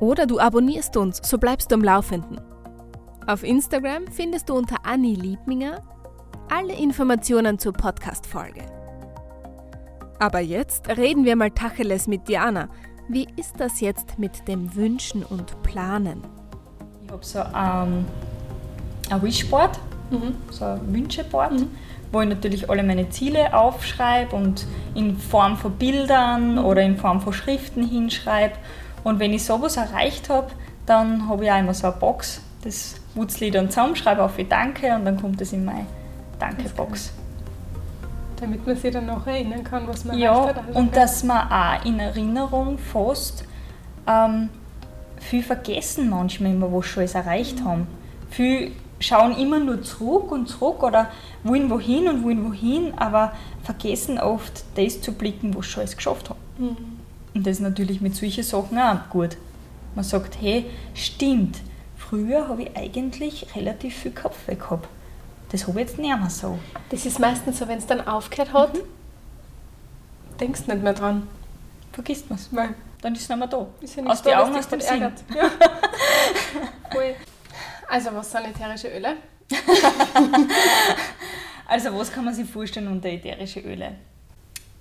Oder 0.00 0.26
du 0.26 0.38
abonnierst 0.38 0.96
uns, 0.96 1.20
so 1.22 1.38
bleibst 1.38 1.70
du 1.70 1.76
am 1.76 1.82
Laufenden. 1.82 2.40
Auf 3.26 3.42
Instagram 3.42 4.06
findest 4.08 4.48
du 4.48 4.54
unter 4.54 4.84
Anni 4.84 5.14
Liebminger 5.14 5.82
alle 6.48 6.74
Informationen 6.74 7.58
zur 7.58 7.72
Podcast-Folge. 7.72 8.64
Aber 10.18 10.40
jetzt 10.40 10.88
reden 10.88 11.24
wir 11.24 11.36
mal 11.36 11.50
Tacheles 11.50 12.06
mit 12.06 12.28
Diana. 12.28 12.68
Wie 13.08 13.26
ist 13.36 13.58
das 13.58 13.80
jetzt 13.80 14.18
mit 14.18 14.48
dem 14.48 14.74
Wünschen 14.74 15.22
und 15.22 15.62
Planen? 15.62 16.22
Ich 17.04 17.10
habe 17.10 17.24
so 17.24 17.38
ähm, 17.38 18.04
ein 19.10 19.22
Wishboard, 19.22 19.78
mhm. 20.10 20.34
so 20.50 20.64
ein 20.64 20.94
Wünscheboard, 20.94 21.52
mhm. 21.52 21.68
wo 22.12 22.20
ich 22.20 22.28
natürlich 22.28 22.70
alle 22.70 22.82
meine 22.82 23.08
Ziele 23.10 23.54
aufschreibe 23.54 24.34
und 24.34 24.66
in 24.94 25.16
Form 25.16 25.56
von 25.56 25.72
Bildern 25.72 26.52
mhm. 26.52 26.64
oder 26.64 26.82
in 26.82 26.96
Form 26.96 27.20
von 27.20 27.32
Schriften 27.32 27.86
hinschreibe. 27.86 28.54
Und 29.04 29.20
wenn 29.20 29.32
ich 29.32 29.44
sowas 29.44 29.76
erreicht 29.76 30.28
habe, 30.28 30.48
dann 30.86 31.28
habe 31.28 31.44
ich 31.44 31.50
auch 31.50 31.58
immer 31.58 31.74
so 31.74 31.88
eine 31.88 31.96
Box, 31.96 32.40
das 32.62 32.96
wutzle 33.14 33.46
ich 33.46 33.52
dann 33.52 33.70
zusammen, 33.70 33.96
schreibe 33.96 34.22
auf 34.22 34.36
wie 34.36 34.44
Danke 34.44 34.94
und 34.94 35.04
dann 35.04 35.20
kommt 35.20 35.40
das 35.40 35.52
in 35.52 35.64
meine 35.64 35.86
Danke-Box. 36.38 37.12
Damit 38.40 38.66
man 38.66 38.76
sich 38.76 38.92
dann 38.92 39.06
noch 39.06 39.26
erinnern 39.26 39.64
kann, 39.64 39.88
was 39.88 40.04
man 40.04 40.18
ja, 40.18 40.34
erreicht 40.34 40.56
hat. 40.56 40.76
und 40.76 40.94
dass 40.94 41.24
man 41.24 41.50
auch 41.50 41.84
in 41.84 41.98
Erinnerung 41.98 42.78
fast 42.78 43.44
ähm, 44.06 44.50
viel 45.18 45.42
vergessen 45.42 46.10
manchmal 46.10 46.52
immer, 46.52 46.72
was 46.72 46.86
schon 46.86 47.02
alles 47.02 47.14
erreicht 47.14 47.60
mhm. 47.60 47.68
haben. 47.68 47.86
Viel 48.30 48.72
schauen 49.00 49.36
immer 49.36 49.60
nur 49.60 49.82
zurück 49.82 50.32
und 50.32 50.48
zurück 50.48 50.82
oder 50.82 51.10
wollen 51.44 51.70
wohin 51.70 52.08
und 52.08 52.24
wollen 52.24 52.44
wohin, 52.44 52.94
aber 52.96 53.32
vergessen 53.62 54.18
oft 54.18 54.64
das 54.76 55.00
zu 55.00 55.12
blicken, 55.12 55.54
was 55.56 55.66
schon 55.66 55.82
alles 55.82 55.96
geschafft 55.96 56.30
haben. 56.30 56.40
Mhm. 56.58 56.76
Und 57.34 57.46
das 57.46 57.56
ist 57.56 57.62
natürlich 57.62 58.00
mit 58.00 58.16
solchen 58.16 58.44
Sachen 58.44 58.78
auch 58.78 59.08
gut. 59.10 59.36
Man 59.94 60.04
sagt, 60.04 60.40
hey, 60.40 60.66
stimmt, 60.94 61.58
früher 61.96 62.48
habe 62.48 62.62
ich 62.62 62.76
eigentlich 62.76 63.54
relativ 63.54 63.96
viel 63.96 64.12
Kopf 64.12 64.46
weg 64.46 64.60
gehabt. 64.60 64.88
Das 65.50 65.66
habe 65.66 65.80
ich 65.80 65.88
jetzt 65.88 65.98
nicht 65.98 66.18
mehr 66.18 66.30
so. 66.30 66.58
Das 66.90 67.06
ist 67.06 67.18
meistens 67.18 67.58
so, 67.58 67.68
wenn 67.68 67.78
es 67.78 67.86
dann 67.86 68.06
aufgehört 68.06 68.52
hat, 68.52 68.74
mhm. 68.74 68.80
denkst 70.40 70.62
du 70.66 70.72
nicht 70.72 70.82
mehr 70.82 70.94
dran. 70.94 71.26
Vergisst 71.92 72.28
man 72.28 72.38
es. 72.38 72.50
Dann 73.02 73.14
ist 73.14 73.22
es 73.22 73.28
nicht 73.28 73.38
mehr 73.38 73.48
da. 73.48 73.66
Ist 73.80 73.96
ja 73.96 74.02
nicht 74.02 74.12
aus 74.12 74.22
den 74.22 74.34
Augen, 74.34 74.56
aus 74.56 74.68
dem 74.68 74.80
Sinn. 74.80 75.00
Ja. 75.00 75.10
also 77.88 78.12
was 78.14 78.30
sind 78.30 78.46
ätherische 78.46 78.88
Öle? 78.88 79.16
also 81.66 81.96
was 81.96 82.12
kann 82.12 82.24
man 82.24 82.34
sich 82.34 82.48
vorstellen 82.48 82.88
unter 82.88 83.08
ätherische 83.08 83.60
Öle? 83.60 83.96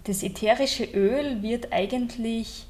Das 0.04 0.24
ätherische 0.24 0.86
Öl 0.86 1.42
wird 1.42 1.72
eigentlich 1.72 2.68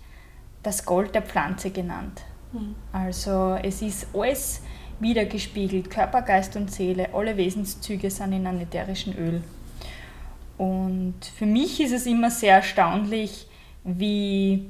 das 0.63 0.85
Gold 0.85 1.13
der 1.13 1.21
Pflanze 1.21 1.69
genannt. 1.69 2.21
Mhm. 2.51 2.75
Also 2.91 3.57
es 3.61 3.81
ist 3.81 4.07
alles 4.13 4.61
wiedergespiegelt. 4.99 5.89
Körper, 5.89 6.21
Geist 6.21 6.55
und 6.55 6.71
Seele, 6.71 7.13
alle 7.13 7.35
Wesenszüge 7.37 8.09
sind 8.09 8.33
in 8.33 8.47
einem 8.47 8.61
ätherischen 8.61 9.17
Öl. 9.17 9.43
Und 10.57 11.15
für 11.37 11.45
mich 11.45 11.81
ist 11.81 11.91
es 11.91 12.05
immer 12.05 12.31
sehr 12.31 12.55
erstaunlich, 12.55 13.47
wie, 13.83 14.65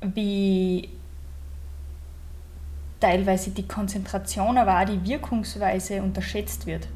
wie 0.00 0.88
teilweise 3.00 3.50
die 3.50 3.66
Konzentration, 3.66 4.58
aber 4.58 4.80
auch 4.80 4.84
die 4.84 5.04
Wirkungsweise 5.08 6.02
unterschätzt 6.02 6.66
wird. 6.66 6.88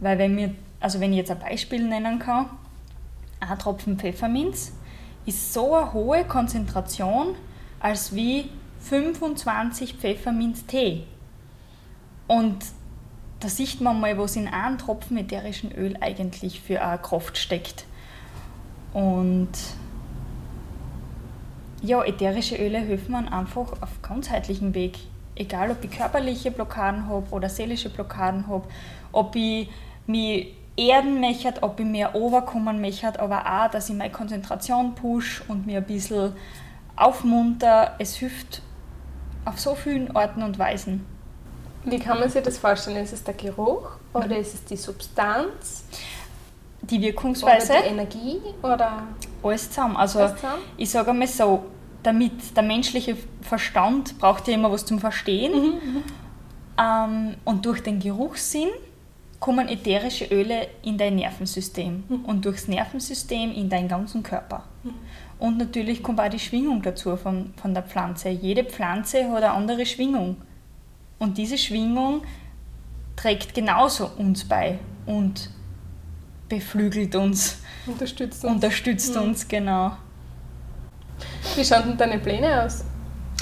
Weil 0.00 0.18
wenn, 0.18 0.34
mir, 0.34 0.54
also 0.80 1.00
wenn 1.00 1.12
ich 1.12 1.18
jetzt 1.18 1.30
ein 1.30 1.38
Beispiel 1.38 1.86
nennen 1.86 2.18
kann, 2.18 2.46
ein 3.40 3.58
Tropfen 3.58 3.98
Pfefferminz 3.98 4.72
ist 5.26 5.52
so 5.52 5.74
eine 5.74 5.92
hohe 5.92 6.24
Konzentration, 6.24 7.34
als 7.78 8.14
wie 8.14 8.50
25 8.80 9.94
Pfefferminz-Tee. 9.94 11.04
Und 12.26 12.64
da 13.40 13.48
sieht 13.48 13.80
man 13.80 14.00
mal, 14.00 14.16
was 14.18 14.36
in 14.36 14.48
einem 14.48 14.78
Tropfen 14.78 15.16
ätherischen 15.18 15.72
Öl 15.72 15.96
eigentlich 16.00 16.60
für 16.60 16.82
eine 16.82 16.98
Kraft 16.98 17.38
steckt. 17.38 17.84
Und 18.92 19.50
ja, 21.82 22.04
ätherische 22.04 22.56
Öle 22.56 22.78
helfen 22.78 23.12
man 23.12 23.28
einfach 23.28 23.72
auf 23.80 24.02
ganzheitlichem 24.02 24.74
Weg. 24.74 24.98
Egal, 25.34 25.70
ob 25.70 25.82
ich 25.82 25.90
körperliche 25.90 26.50
Blockaden 26.50 27.08
habe 27.08 27.26
oder 27.30 27.48
seelische 27.48 27.88
Blockaden 27.88 28.46
habe, 28.46 28.66
ob 29.12 29.34
ich 29.36 29.68
mich 30.06 30.54
erden 30.76 31.20
möchte, 31.20 31.62
ob 31.62 31.80
ich 31.80 31.86
mehr 31.86 32.14
overkommen 32.14 32.80
möchte, 32.80 33.18
aber 33.20 33.44
auch, 33.46 33.70
dass 33.70 33.88
ich 33.88 33.96
meine 33.96 34.10
Konzentration 34.10 34.94
push 34.94 35.42
und 35.48 35.66
mir 35.66 35.78
ein 35.78 35.84
bisschen 35.84 36.32
aufmunter. 36.96 37.94
Es 37.98 38.16
hilft 38.16 38.62
auf 39.44 39.58
so 39.58 39.74
vielen 39.74 40.14
Orten 40.14 40.42
und 40.42 40.58
Weisen. 40.58 41.06
Wie 41.84 41.98
kann 41.98 42.20
man 42.20 42.28
sich 42.28 42.42
das 42.42 42.58
vorstellen? 42.58 42.98
Ist 42.98 43.12
es 43.12 43.24
der 43.24 43.34
Geruch 43.34 43.92
oder 44.12 44.26
mhm. 44.26 44.32
ist 44.32 44.54
es 44.54 44.64
die 44.64 44.76
Substanz? 44.76 45.84
Die 46.82 47.00
Wirkungsweise? 47.00 47.72
Oder 47.72 47.82
die 47.82 47.88
Energie? 47.88 48.40
Oder 48.62 49.02
alles 49.42 49.68
zusammen. 49.68 49.96
Also 49.96 50.20
alles 50.20 50.36
zusammen? 50.36 50.62
ich 50.76 50.90
sage 50.90 51.10
einmal 51.10 51.28
so, 51.28 51.64
damit 52.02 52.56
der 52.56 52.62
menschliche 52.62 53.16
Verstand 53.42 54.18
braucht 54.18 54.48
ja 54.48 54.54
immer 54.54 54.70
was 54.72 54.84
zum 54.84 54.98
Verstehen. 54.98 55.52
Mhm, 55.52 55.66
mhm. 55.66 56.02
ähm, 56.80 57.34
und 57.44 57.66
durch 57.66 57.82
den 57.82 58.00
Geruchssinn 58.00 58.68
kommen 59.38 59.68
ätherische 59.68 60.26
Öle 60.26 60.68
in 60.82 60.98
dein 60.98 61.16
Nervensystem 61.16 62.04
mhm. 62.08 62.24
und 62.26 62.44
durchs 62.44 62.68
Nervensystem 62.68 63.52
in 63.52 63.68
deinen 63.68 63.88
ganzen 63.88 64.22
Körper. 64.22 64.64
Mhm. 64.82 64.94
Und 65.38 65.56
natürlich 65.56 66.02
kommt 66.02 66.20
auch 66.20 66.28
die 66.28 66.38
Schwingung 66.38 66.82
dazu 66.82 67.16
von, 67.16 67.54
von 67.56 67.72
der 67.72 67.82
Pflanze. 67.82 68.28
Jede 68.28 68.64
Pflanze 68.64 69.30
hat 69.30 69.42
eine 69.42 69.52
andere 69.52 69.86
Schwingung. 69.86 70.36
Und 71.18 71.38
diese 71.38 71.56
Schwingung 71.56 72.22
trägt 73.16 73.54
genauso 73.54 74.10
uns 74.18 74.44
bei 74.44 74.78
und 75.06 75.50
beflügelt 76.50 77.14
uns. 77.14 77.56
Unterstützt 77.86 78.44
uns. 78.44 78.54
Unterstützt 78.54 79.14
mhm. 79.14 79.22
uns, 79.22 79.48
genau. 79.48 79.92
Wie 81.56 81.64
schauen 81.64 81.84
denn 81.88 81.96
deine 81.96 82.18
Pläne 82.18 82.62
aus? 82.62 82.84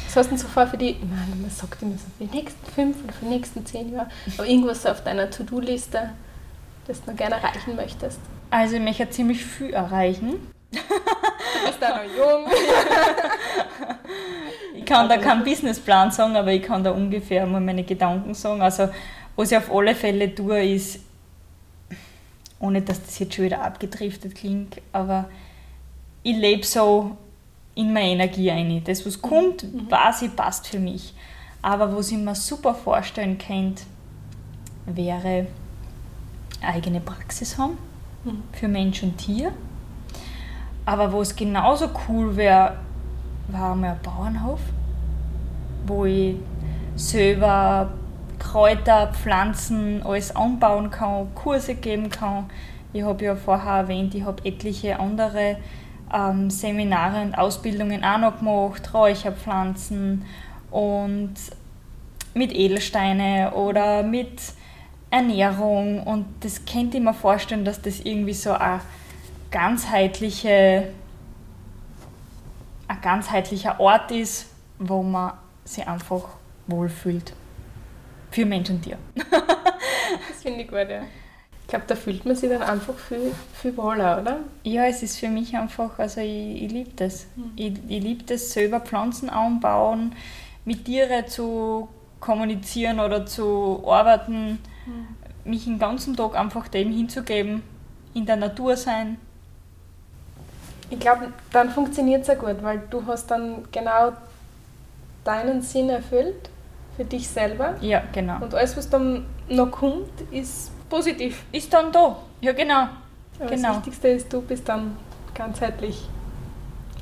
Was 0.07 0.17
hast 0.17 0.27
du 0.27 0.31
denn 0.31 0.39
so 0.39 0.49
vor 0.49 0.67
für 0.67 0.77
die, 0.77 0.97
man 1.01 1.51
sagt 1.51 1.83
immer 1.83 1.93
so 1.93 2.05
für 2.17 2.25
die 2.25 2.37
nächsten 2.37 2.67
fünf 2.73 3.03
oder 3.03 3.13
für 3.13 3.25
die 3.25 3.31
nächsten 3.31 3.67
zehn 3.67 3.93
Jahre, 3.93 4.09
aber 4.37 4.47
irgendwas 4.47 4.87
auf 4.87 5.03
deiner 5.03 5.29
To-Do-Liste, 5.29 6.11
das 6.87 7.03
du 7.03 7.11
noch 7.11 7.19
gerne 7.19 7.37
erreichen 7.37 7.75
möchtest? 7.75 8.21
Also 8.51 8.77
ich 8.77 8.83
möchte 8.83 9.11
ziemlich 9.11 9.45
viel 9.45 9.71
erreichen. 9.71 10.35
Du 10.71 10.79
bist 11.67 11.79
da 11.81 11.97
noch 11.97 12.05
jung. 12.05 12.47
ich 14.77 14.85
kann 14.85 15.09
da 15.09 15.17
keinen 15.17 15.45
Businessplan 15.45 16.11
sagen, 16.11 16.37
aber 16.37 16.53
ich 16.53 16.63
kann 16.63 16.85
da 16.85 16.91
ungefähr 16.91 17.47
mal 17.47 17.61
meine 17.61 17.85
Gedanken 17.85 18.35
sagen. 18.35 18.63
Also, 18.63 18.89
was 19.37 19.51
ich 19.51 19.57
auf 19.57 19.71
alle 19.73 19.95
Fälle 19.95 20.35
tue, 20.35 20.75
ist, 20.75 21.01
ohne 22.61 22.83
dass 22.83 23.03
das 23.03 23.19
jetzt 23.19 23.35
schon 23.35 23.45
wieder 23.45 23.63
abgedriftet 23.63 24.35
klingt, 24.35 24.81
aber 24.93 25.29
ich 26.23 26.37
lebe 26.37 26.65
so 26.65 27.17
in 27.75 27.93
meine 27.93 28.13
Energie 28.13 28.51
ein. 28.51 28.83
Das, 28.85 29.07
was 29.07 29.23
kommt, 29.23 29.63
mhm. 29.63 29.91
weiß 29.91 30.23
ich, 30.23 30.35
passt 30.35 30.67
für 30.67 30.81
mich. 30.81 31.15
Aber 31.63 31.97
was 31.97 32.11
ich 32.11 32.19
mir 32.19 32.35
super 32.35 32.75
vorstellen 32.75 33.39
könnte, 33.39 33.85
wäre 34.87 35.47
eigene 36.61 37.01
Praxis 37.01 37.57
haben 37.57 37.79
mhm. 38.25 38.43
für 38.53 38.69
Mensch 38.69 39.03
und 39.03 39.17
Tier 39.19 39.53
aber 40.89 41.13
wo 41.13 41.21
es 41.21 41.37
genauso 41.37 41.91
cool 42.09 42.35
wäre, 42.35 42.79
war 43.49 43.75
mal 43.75 43.91
ein 43.91 43.99
Bauernhof, 44.03 44.61
wo 45.87 46.07
ich 46.07 46.37
selber 46.97 47.91
Kräuter, 48.51 49.09
Pflanzen, 49.13 50.03
alles 50.03 50.35
anbauen 50.35 50.91
kann, 50.91 51.35
Kurse 51.35 51.75
geben 51.75 52.09
kann. 52.09 52.49
Ich 52.95 53.03
habe 53.03 53.23
ja 53.23 53.37
vorher 53.37 53.81
erwähnt, 53.81 54.15
ich 54.15 54.25
habe 54.25 54.43
etliche 54.43 54.99
andere 54.99 55.59
ähm, 56.15 56.49
Seminare 56.49 57.21
und 57.21 57.37
Ausbildungen 57.37 58.03
auch 58.03 58.17
noch 58.17 58.39
gemacht, 58.39 58.95
Räucherpflanzen 58.95 60.25
und 60.71 61.35
mit 62.33 62.55
Edelsteine 62.55 63.53
oder 63.53 64.03
mit 64.03 64.41
Ernährung 65.11 66.03
und 66.05 66.25
das 66.41 66.65
könnte 66.65 66.97
ich 66.97 67.03
mir 67.03 67.13
vorstellen, 67.13 67.67
dass 67.67 67.83
das 67.83 68.01
irgendwie 68.01 68.33
so 68.33 68.53
eine 68.53 68.81
ganzheitliche, 69.51 70.89
ein 72.87 73.01
ganzheitlicher 73.03 73.79
Ort 73.79 74.11
ist, 74.11 74.47
wo 74.79 75.03
man 75.03 75.33
sich 75.67 75.87
einfach 75.87 76.25
wohlfühlt. 76.67 77.35
Für 78.31 78.45
Mensch 78.45 78.71
und 78.71 78.83
Tier. 78.83 78.99
das 79.17 80.43
finde 80.43 80.63
ich 80.63 80.69
gut, 80.69 80.89
ja. 80.89 81.03
Ich 81.63 81.69
glaube, 81.69 81.85
da 81.87 81.95
fühlt 81.97 82.25
man 82.25 82.35
sich 82.35 82.49
dann 82.49 82.63
einfach 82.63 82.95
viel, 82.95 83.33
viel 83.53 83.77
wohler, 83.77 84.23
oder? 84.23 84.39
Ja, 84.63 84.87
es 84.87 85.03
ist 85.03 85.19
für 85.19 85.29
mich 85.29 85.55
einfach, 85.55 85.99
also 85.99 86.21
ich, 86.21 86.63
ich 86.63 86.73
liebe 86.73 86.91
das. 86.97 87.27
Mhm. 87.37 87.53
Ich, 87.57 87.73
ich 87.89 88.03
liebe 88.03 88.25
das, 88.25 88.53
selber 88.53 88.81
Pflanzen 88.81 89.29
anbauen, 89.29 90.15
mit 90.65 90.87
Tieren 90.87 91.27
zu 91.29 91.89
kommunizieren 92.21 93.01
oder 93.01 93.27
zu 93.27 93.85
arbeiten, 93.87 94.59
mhm. 94.87 95.51
mich 95.51 95.65
den 95.65 95.79
ganzen 95.79 96.17
Tag 96.17 96.37
einfach 96.37 96.69
dem 96.69 96.91
hinzugeben, 96.91 97.63
in 98.15 98.25
der 98.25 98.37
Natur 98.37 98.77
sein. 98.77 99.19
Ich 100.91 100.99
glaube, 100.99 101.33
dann 101.53 101.71
funktioniert 101.71 102.23
es 102.23 102.29
ja 102.29 102.35
gut, 102.35 102.63
weil 102.63 102.83
du 102.91 103.05
hast 103.07 103.31
dann 103.31 103.65
genau 103.71 104.13
deinen 105.25 105.61
Sinn 105.61 105.91
erfüllt 105.91 106.49
für 106.99 107.05
dich 107.05 107.29
selber. 107.29 107.77
Ja, 107.81 108.03
genau. 108.13 108.39
Und 108.41 108.55
alles, 108.55 108.77
was 108.77 108.91
dann 108.91 109.25
noch 109.49 109.71
kommt, 109.71 110.11
ist 110.33 110.73
positiv. 110.91 111.45
Ist 111.53 111.73
dann 111.73 111.93
da. 111.93 112.17
Ja, 112.41 112.53
genau. 112.53 112.89
Aber 113.39 113.51
genau. 113.51 113.69
Das 113.69 113.77
Wichtigste 113.77 114.09
ist, 114.09 114.33
du 114.33 114.43
bist 114.43 114.69
dann 114.69 114.97
ganzheitlich 115.33 116.09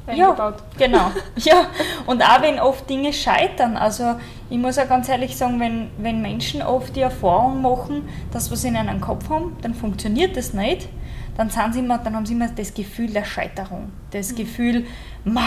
eingebaut. 0.06 0.56
Ja, 0.78 0.86
genau. 0.86 1.10
ja, 1.36 1.66
und 2.04 2.22
auch 2.22 2.42
wenn 2.42 2.60
oft 2.60 2.88
Dinge 2.90 3.14
scheitern, 3.14 3.78
also 3.78 4.16
ich 4.50 4.58
muss 4.58 4.78
auch 4.78 4.86
ganz 4.86 5.08
ehrlich 5.08 5.34
sagen, 5.34 5.58
wenn, 5.60 5.90
wenn 5.96 6.20
Menschen 6.20 6.60
oft 6.60 6.94
die 6.94 7.00
Erfahrung 7.00 7.62
machen, 7.62 8.06
dass 8.32 8.50
was 8.50 8.60
sie 8.62 8.68
in 8.68 8.76
einem 8.76 9.00
Kopf 9.00 9.30
haben, 9.30 9.56
dann 9.62 9.74
funktioniert 9.74 10.36
das 10.36 10.52
nicht 10.52 10.88
dann, 11.36 11.50
sind 11.50 11.74
sie 11.74 11.80
immer, 11.80 11.98
dann 11.98 12.16
haben 12.16 12.26
sie 12.26 12.34
immer 12.34 12.48
das 12.48 12.72
Gefühl 12.72 13.12
der 13.12 13.24
Scheiterung. 13.24 13.90
Das 14.10 14.32
mhm. 14.32 14.36
Gefühl, 14.36 14.86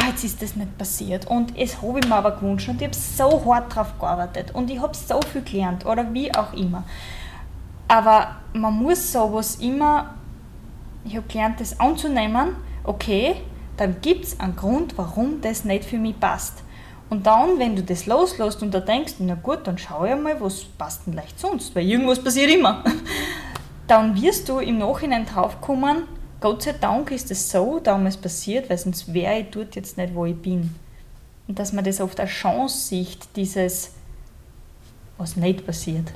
jetzt 0.08 0.24
ist 0.24 0.42
das 0.42 0.56
nicht 0.56 0.78
passiert. 0.78 1.28
Und 1.28 1.58
es 1.58 1.82
habe 1.82 2.00
ich 2.00 2.08
mir 2.08 2.16
aber 2.16 2.32
gewünscht 2.32 2.70
und 2.70 2.82
ich 2.82 2.88
habe 2.88 2.96
so 2.96 3.46
hart 3.46 3.76
darauf 3.76 3.98
gearbeitet 4.00 4.52
und 4.54 4.70
ich 4.70 4.80
habe 4.80 4.96
so 4.96 5.20
viel 5.22 5.42
gelernt 5.42 5.86
oder 5.86 6.14
wie 6.14 6.34
auch 6.34 6.54
immer. 6.54 6.84
Aber 7.88 8.36
man 8.54 8.74
muss 8.74 9.12
sowas 9.12 9.56
immer, 9.56 10.14
ich 11.06 11.16
habe 11.16 11.28
gelernt, 11.28 11.60
das 11.60 11.80
anzunehmen, 11.80 12.56
okay, 12.84 13.36
dann 13.78 14.02
gibt 14.02 14.26
es 14.26 14.40
einen 14.40 14.56
Grund, 14.56 14.98
warum 14.98 15.42
das 15.42 15.64
nicht 15.64 15.86
für 15.86 15.98
mich 15.98 16.20
passt. 16.20 16.64
Und 17.10 17.26
dann, 17.26 17.58
wenn 17.58 17.76
du 17.76 17.82
das 17.82 18.06
loslässt 18.06 18.62
und 18.62 18.72
da 18.72 18.82
denkst, 18.82 19.14
na 19.20 19.34
gut, 19.34 19.62
dann 19.64 19.80
schau 19.80 20.06
ich 20.06 20.16
mal, 20.16 20.40
was 20.40 20.66
passt 20.66 21.08
denn 21.08 21.14
leicht 21.14 21.40
sonst, 21.40 21.76
weil 21.76 21.88
irgendwas 21.88 22.24
passiert 22.24 22.52
immer 22.52 22.84
dann 23.90 24.22
wirst 24.22 24.48
du 24.48 24.60
im 24.60 24.78
Nachhinein 24.78 25.26
draufkommen, 25.26 26.04
Gott 26.40 26.62
sei 26.62 26.74
Dank 26.74 27.12
ist 27.12 27.32
es 27.32 27.52
so 27.52 27.80
damals 27.80 28.16
passiert, 28.16 28.70
weil 28.70 28.78
sonst 28.78 29.14
wäre 29.14 29.40
ich 29.40 29.50
dort 29.50 29.76
jetzt 29.76 29.98
nicht, 29.98 30.16
wo 30.16 30.26
ich 30.26 30.36
bin. 30.36 30.74
Und 31.48 31.60
dass 31.60 31.74
man 31.74 31.84
das 31.84 32.00
oft 32.00 32.20
als 32.20 32.30
Chance 32.30 32.78
sieht, 32.88 33.18
dieses, 33.36 33.92
was 35.18 35.36
nicht 35.36 35.66
passiert. 35.66 36.14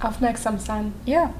Aufmerksam 0.00 0.58
sein. 0.58 0.92
Ja. 1.04 1.32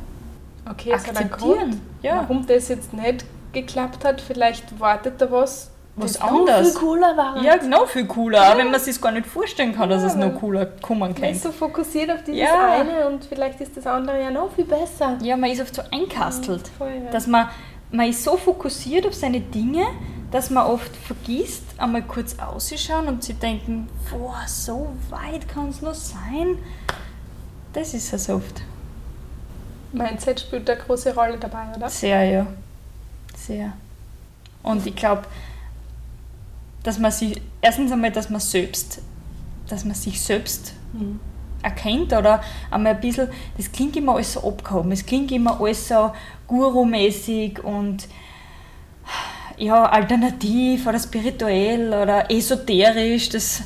Okay, 0.68 0.92
akzeptieren. 0.92 1.80
Ja. 2.02 2.22
Warum 2.22 2.44
das 2.46 2.68
jetzt 2.68 2.92
nicht 2.92 3.24
geklappt 3.52 4.04
hat, 4.04 4.20
vielleicht 4.20 4.78
wartet 4.80 5.20
da 5.20 5.30
was, 5.30 5.70
was 5.96 6.20
anderes. 6.20 6.72
viel 6.72 6.80
cooler 6.80 7.16
war. 7.16 7.42
Ja, 7.42 7.56
genau, 7.56 7.86
viel 7.86 8.06
cooler. 8.06 8.38
Ja. 8.38 8.52
Auch 8.52 8.58
wenn 8.58 8.70
man 8.70 8.80
sich 8.80 9.00
gar 9.00 9.12
nicht 9.12 9.26
vorstellen 9.26 9.74
kann, 9.74 9.88
dass 9.88 10.02
ja, 10.02 10.08
es 10.08 10.14
noch 10.14 10.34
cooler 10.38 10.66
kommen 10.66 11.14
kann. 11.14 11.22
Man 11.22 11.30
ist 11.30 11.42
so 11.42 11.50
fokussiert 11.50 12.10
auf 12.10 12.22
dieses 12.22 12.40
ja. 12.40 12.80
eine 12.80 13.06
und 13.08 13.24
vielleicht 13.24 13.60
ist 13.60 13.76
das 13.76 13.86
andere 13.86 14.20
ja 14.20 14.30
noch 14.30 14.52
viel 14.52 14.66
besser. 14.66 15.18
Ja, 15.22 15.36
man 15.36 15.50
ist 15.50 15.60
oft 15.62 15.74
so 15.74 15.82
einkastelt. 15.90 16.68
Voll, 16.76 17.00
dass 17.10 17.26
man, 17.26 17.48
man 17.90 18.08
ist 18.08 18.22
so 18.22 18.36
fokussiert 18.36 19.06
auf 19.06 19.14
seine 19.14 19.40
Dinge, 19.40 19.86
dass 20.30 20.50
man 20.50 20.66
oft 20.66 20.94
vergisst, 20.94 21.62
einmal 21.78 22.02
kurz 22.02 22.36
auszuschauen 22.38 23.08
und 23.08 23.24
sich 23.24 23.38
denken, 23.38 23.88
boah, 24.10 24.42
so 24.46 24.88
weit 25.08 25.48
kann 25.48 25.70
es 25.70 25.80
noch 25.80 25.94
sein. 25.94 26.58
Das 27.72 27.94
ist 27.94 28.12
es 28.12 28.28
oft. 28.28 28.62
Mindset 29.92 30.40
spielt 30.40 30.68
eine 30.68 30.78
große 30.78 31.14
Rolle 31.14 31.38
dabei, 31.38 31.68
oder? 31.74 31.88
Sehr, 31.88 32.22
ja. 32.24 32.46
Sehr. 33.36 33.72
Und 34.62 34.86
ich 34.86 34.96
glaube, 34.96 35.22
dass 36.86 37.00
man 37.00 37.10
sich, 37.10 37.42
erstens 37.60 37.90
einmal, 37.90 38.12
dass 38.12 38.30
man 38.30 38.40
selbst, 38.40 39.02
dass 39.66 39.84
man 39.84 39.96
sich 39.96 40.20
selbst 40.20 40.72
mhm. 40.92 41.18
erkennt 41.60 42.12
oder 42.12 42.40
einmal 42.70 42.94
ein 42.94 43.00
bisschen, 43.00 43.28
das 43.56 43.72
klingt 43.72 43.96
immer 43.96 44.14
alles 44.14 44.34
so 44.34 44.48
abgehoben, 44.48 44.92
es 44.92 45.04
klingt 45.04 45.32
immer 45.32 45.60
alles 45.60 45.88
so 45.88 46.12
guru-mäßig 46.46 47.64
und 47.64 48.06
ja, 49.56 49.84
alternativ 49.84 50.86
oder 50.86 51.00
spirituell 51.00 51.88
oder 51.88 52.30
esoterisch, 52.30 53.30
das 53.30 53.64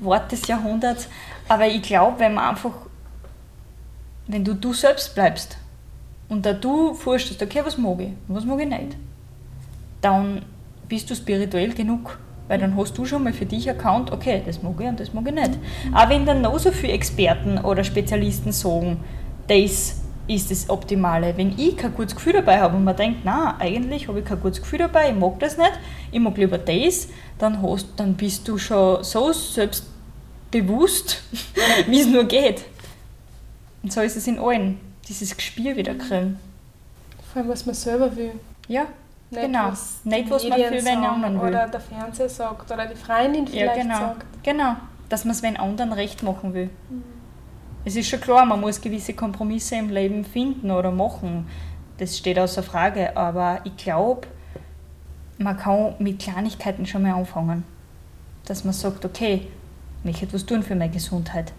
Wort 0.00 0.32
des 0.32 0.44
Jahrhunderts. 0.48 1.08
Aber 1.46 1.68
ich 1.68 1.82
glaube, 1.82 2.18
wenn 2.18 2.34
man 2.34 2.48
einfach, 2.48 2.72
wenn 4.26 4.44
du 4.44 4.54
du 4.54 4.72
selbst 4.72 5.14
bleibst 5.14 5.56
und 6.28 6.44
da 6.44 6.52
du 6.52 6.94
vorstellst, 6.94 7.40
okay, 7.40 7.62
was 7.64 7.78
mag 7.78 8.00
ich, 8.00 8.10
was 8.26 8.44
mag 8.44 8.58
ich 8.58 8.66
nicht, 8.66 8.96
dann 10.00 10.42
bist 10.88 11.08
du 11.08 11.14
spirituell 11.14 11.72
genug. 11.72 12.18
Weil 12.48 12.58
dann 12.58 12.76
hast 12.76 12.96
du 12.96 13.04
schon 13.04 13.24
mal 13.24 13.32
für 13.32 13.46
dich 13.46 13.66
erkannt, 13.66 14.12
okay, 14.12 14.42
das 14.44 14.62
mag 14.62 14.74
ich 14.78 14.86
und 14.86 15.00
das 15.00 15.12
mag 15.12 15.26
ich 15.26 15.34
nicht. 15.34 15.58
Aber 15.92 16.10
wenn 16.10 16.26
dann 16.26 16.42
noch 16.42 16.58
so 16.58 16.70
viele 16.70 16.92
Experten 16.92 17.58
oder 17.58 17.82
Spezialisten 17.82 18.52
sagen, 18.52 18.98
das 19.48 20.02
ist 20.28 20.50
das 20.50 20.68
Optimale. 20.70 21.36
Wenn 21.36 21.58
ich 21.58 21.76
kein 21.76 21.94
gutes 21.94 22.14
Gefühl 22.14 22.34
dabei 22.34 22.60
habe 22.60 22.76
und 22.76 22.84
man 22.84 22.96
denkt, 22.96 23.20
na, 23.24 23.56
eigentlich 23.58 24.08
habe 24.08 24.20
ich 24.20 24.24
kein 24.24 24.40
gutes 24.40 24.60
Gefühl 24.60 24.80
dabei, 24.80 25.10
ich 25.10 25.16
mag 25.16 25.38
das 25.40 25.56
nicht, 25.56 25.72
ich 26.10 26.20
mag 26.20 26.36
lieber 26.36 26.58
das, 26.58 27.08
dann, 27.38 27.62
hast, 27.62 27.88
dann 27.96 28.14
bist 28.14 28.46
du 28.48 28.58
schon 28.58 29.02
so 29.04 29.32
selbstbewusst, 29.32 31.22
wie 31.86 32.00
es 32.00 32.06
nur 32.06 32.24
geht. 32.24 32.64
Und 33.82 33.92
so 33.92 34.00
ist 34.00 34.16
es 34.16 34.26
in 34.26 34.38
allen, 34.38 34.80
dieses 35.08 35.36
Gespür 35.36 35.76
wieder 35.76 35.94
kriegen. 35.94 36.38
Vor 37.32 37.42
allem, 37.42 37.50
was 37.50 37.66
man 37.66 37.74
selber 37.74 38.16
will. 38.16 38.32
Ja, 38.66 38.86
nicht, 39.30 39.42
genau. 39.42 39.68
was, 39.68 40.04
nicht, 40.04 40.30
was 40.30 40.48
man 40.48 40.60
für 40.60 40.82
den 40.82 41.04
anderen 41.04 41.40
will. 41.40 41.48
Oder 41.48 41.68
der 41.68 41.80
Fernseher 41.80 42.28
sagt 42.28 42.70
oder 42.70 42.86
die 42.86 42.94
Freundin 42.94 43.46
vielleicht 43.46 43.76
ja, 43.76 43.82
genau. 43.82 43.98
sagt. 43.98 44.26
Genau, 44.42 44.76
dass 45.08 45.24
man 45.24 45.32
es 45.32 45.40
den 45.42 45.56
anderen 45.56 45.92
recht 45.92 46.22
machen 46.22 46.54
will. 46.54 46.70
Mhm. 46.88 47.16
Es 47.86 47.94
ist 47.94 48.08
schon 48.08 48.20
klar, 48.20 48.44
man 48.44 48.60
muss 48.60 48.80
gewisse 48.80 49.14
Kompromisse 49.14 49.76
im 49.76 49.90
Leben 49.90 50.24
finden 50.24 50.72
oder 50.72 50.90
machen. 50.90 51.46
Das 51.98 52.18
steht 52.18 52.36
außer 52.36 52.64
Frage. 52.64 53.16
Aber 53.16 53.60
ich 53.62 53.76
glaube, 53.76 54.26
man 55.38 55.56
kann 55.56 55.94
mit 56.00 56.18
Kleinigkeiten 56.18 56.84
schon 56.84 57.02
mal 57.02 57.14
anfangen. 57.14 57.62
Dass 58.44 58.64
man 58.64 58.74
sagt, 58.74 59.04
okay, 59.04 59.46
ich 59.98 60.04
möchte 60.04 60.26
etwas 60.26 60.44
tun 60.44 60.64
für 60.64 60.74
meine 60.74 60.90
Gesundheit. 60.90 61.52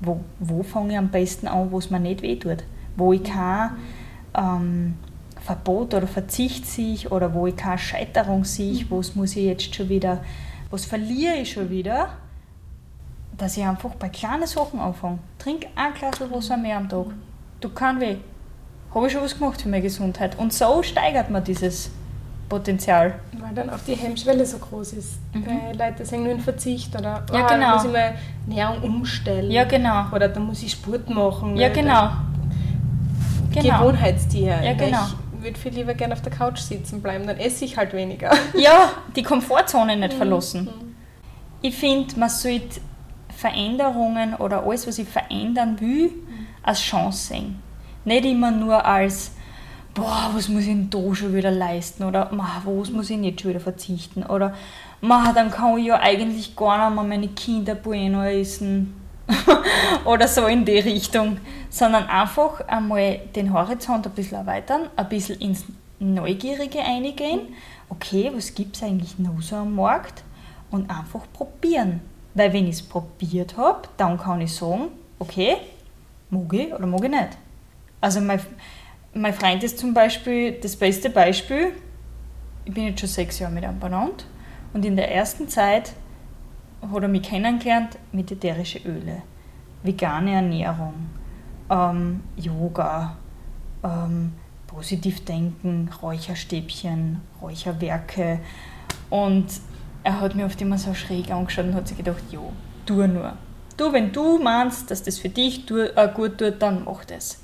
Wo, 0.00 0.20
wo 0.38 0.62
fange 0.62 0.92
ich 0.92 0.98
am 0.98 1.10
besten 1.10 1.46
an, 1.46 1.70
wo 1.70 1.78
es 1.78 1.90
mir 1.90 2.00
nicht 2.00 2.22
wehtut? 2.22 2.64
Wo 2.96 3.12
ich 3.12 3.24
kann 3.24 3.76
ähm, 4.34 4.94
Verbot 5.46 5.94
oder 5.94 6.08
Verzicht 6.08 6.66
sehe 6.66 7.08
oder 7.08 7.32
wo 7.32 7.46
ich 7.46 7.54
keine 7.54 7.78
Scheiterung 7.78 8.44
sehe, 8.44 8.84
mhm. 8.84 8.86
was 8.90 9.14
muss 9.14 9.36
ich 9.36 9.44
jetzt 9.44 9.74
schon 9.74 9.88
wieder, 9.88 10.18
was 10.70 10.84
verliere 10.84 11.36
ich 11.36 11.52
schon 11.52 11.70
wieder, 11.70 12.08
dass 13.38 13.56
ich 13.56 13.64
einfach 13.64 13.90
bei 13.90 14.08
kleinen 14.08 14.46
Sachen 14.46 14.80
anfange. 14.80 15.18
Trink 15.38 15.66
ein 15.76 15.94
Glas 15.94 16.20
Wasser 16.20 16.56
mehr 16.56 16.78
am 16.78 16.88
Tag. 16.88 17.06
Du 17.60 17.68
kannst 17.68 18.00
weh. 18.00 18.16
Habe 18.92 19.06
ich 19.06 19.12
schon 19.12 19.22
was 19.22 19.38
gemacht 19.38 19.62
für 19.62 19.68
meine 19.68 19.82
Gesundheit. 19.82 20.36
Und 20.38 20.52
so 20.52 20.82
steigert 20.82 21.30
man 21.30 21.44
dieses 21.44 21.90
Potenzial. 22.48 23.20
Weil 23.38 23.54
dann 23.54 23.70
auch 23.70 23.78
die 23.86 23.94
Hemmschwelle 23.94 24.44
so 24.44 24.58
groß 24.58 24.94
ist. 24.94 25.18
Mhm. 25.32 25.46
Weil 25.46 25.76
Leute 25.76 26.04
sagen 26.04 26.24
nur 26.24 26.32
in 26.32 26.40
Verzicht 26.40 26.94
oder 26.94 27.24
ja, 27.32 27.44
oh, 27.44 27.46
genau. 27.46 27.58
da 27.58 27.74
muss 27.74 27.84
ich 27.84 27.92
meine 27.92 28.14
Ernährung 28.48 28.82
umstellen. 28.82 29.50
Ja, 29.50 29.64
genau. 29.64 30.06
Oder 30.12 30.28
da 30.28 30.40
muss 30.40 30.62
ich 30.62 30.72
Sport 30.72 31.08
machen. 31.10 31.56
Ja, 31.56 31.68
genau. 31.68 32.10
genau. 33.52 33.78
Gewohnheitstier. 33.78 34.60
Ja, 34.62 34.72
genau 34.72 35.06
würde 35.42 35.58
viel 35.58 35.72
lieber 35.72 35.94
gerne 35.94 36.14
auf 36.14 36.22
der 36.22 36.32
Couch 36.32 36.58
sitzen 36.58 37.02
bleiben, 37.02 37.26
dann 37.26 37.38
esse 37.38 37.64
ich 37.64 37.76
halt 37.76 37.92
weniger. 37.92 38.30
Ja, 38.54 38.90
die 39.14 39.22
Komfortzone 39.22 39.96
nicht 39.96 40.14
mhm. 40.14 40.16
verlassen. 40.16 40.64
Mhm. 40.64 40.94
Ich 41.62 41.74
finde, 41.74 42.18
man 42.18 42.28
sollte 42.28 42.80
Veränderungen 43.36 44.34
oder 44.34 44.64
alles, 44.64 44.86
was 44.86 44.98
ich 44.98 45.08
verändern 45.08 45.80
will, 45.80 46.08
mhm. 46.08 46.46
als 46.62 46.80
Chance 46.80 47.28
sehen. 47.28 47.62
Nicht 48.04 48.24
immer 48.24 48.50
nur 48.50 48.84
als, 48.84 49.32
boah, 49.94 50.30
was 50.32 50.48
muss 50.48 50.62
ich 50.62 50.68
denn 50.68 50.90
da 50.90 51.14
schon 51.14 51.34
wieder 51.34 51.50
leisten 51.50 52.04
oder 52.04 52.30
was 52.30 52.90
muss 52.90 53.10
ich 53.10 53.18
jetzt 53.18 53.40
schon 53.40 53.50
wieder 53.50 53.60
verzichten 53.60 54.22
oder 54.22 54.54
dann 55.00 55.50
kann 55.50 55.78
ich 55.78 55.86
ja 55.86 56.00
eigentlich 56.00 56.56
gar 56.56 56.88
nicht 56.88 56.96
mehr 56.96 57.04
meine 57.04 57.28
Kinder 57.28 57.74
bueno 57.74 58.24
essen. 58.24 58.94
oder 60.04 60.28
so 60.28 60.46
in 60.46 60.64
die 60.64 60.78
Richtung, 60.78 61.38
sondern 61.68 62.06
einfach 62.06 62.60
einmal 62.68 63.20
den 63.34 63.52
Horizont 63.52 64.06
ein 64.06 64.12
bisschen 64.12 64.38
erweitern, 64.38 64.88
ein 64.96 65.08
bisschen 65.08 65.40
ins 65.40 65.64
Neugierige 65.98 66.80
eingehen. 66.80 67.54
Okay, 67.88 68.30
was 68.34 68.54
gibt 68.54 68.76
es 68.76 68.82
eigentlich 68.82 69.18
noch 69.18 69.40
so 69.40 69.56
am 69.56 69.74
Markt? 69.74 70.22
Und 70.70 70.90
einfach 70.90 71.22
probieren. 71.32 72.00
Weil 72.34 72.52
wenn 72.52 72.66
ich 72.66 72.76
es 72.76 72.82
probiert 72.82 73.56
habe, 73.56 73.88
dann 73.96 74.18
kann 74.18 74.40
ich 74.40 74.54
sagen, 74.54 74.88
okay, 75.18 75.56
mag 76.30 76.52
ich 76.52 76.72
oder 76.72 76.86
mag 76.86 77.02
ich 77.04 77.10
nicht. 77.10 77.38
Also 78.00 78.20
mein, 78.20 78.40
mein 79.14 79.32
Freund 79.32 79.62
ist 79.62 79.78
zum 79.78 79.94
Beispiel 79.94 80.52
das 80.52 80.76
beste 80.76 81.08
Beispiel. 81.08 81.72
Ich 82.64 82.74
bin 82.74 82.84
jetzt 82.84 83.00
schon 83.00 83.08
sechs 83.08 83.38
Jahre 83.38 83.54
mit 83.54 83.64
ihm 83.64 83.78
benannt 83.78 84.26
und 84.74 84.84
in 84.84 84.96
der 84.96 85.12
ersten 85.14 85.48
Zeit 85.48 85.92
hat 86.82 87.02
er 87.02 87.08
mich 87.08 87.22
kennengelernt 87.22 87.98
mit 88.12 88.30
ätherischen 88.30 88.84
Öle, 88.84 89.22
vegane 89.82 90.32
Ernährung, 90.32 90.94
ähm, 91.70 92.20
Yoga, 92.36 93.16
ähm, 93.82 94.32
positiv 94.66 95.24
denken, 95.24 95.90
Räucherstäbchen, 96.02 97.20
Räucherwerke 97.40 98.40
und 99.10 99.46
er 100.02 100.20
hat 100.20 100.34
mir 100.34 100.46
oft 100.46 100.60
immer 100.60 100.78
so 100.78 100.94
schräg 100.94 101.30
angeschaut 101.30 101.64
und 101.64 101.74
hat 101.74 101.88
sich 101.88 101.96
gedacht, 101.96 102.22
jo, 102.30 102.52
tu 102.84 103.06
nur. 103.06 103.32
Du, 103.76 103.92
wenn 103.92 104.12
du 104.12 104.38
meinst, 104.38 104.90
dass 104.90 105.02
das 105.02 105.18
für 105.18 105.28
dich 105.28 105.68
äh, 105.70 106.08
gut 106.14 106.38
tut, 106.38 106.62
dann 106.62 106.84
mach 106.84 107.04
das. 107.04 107.42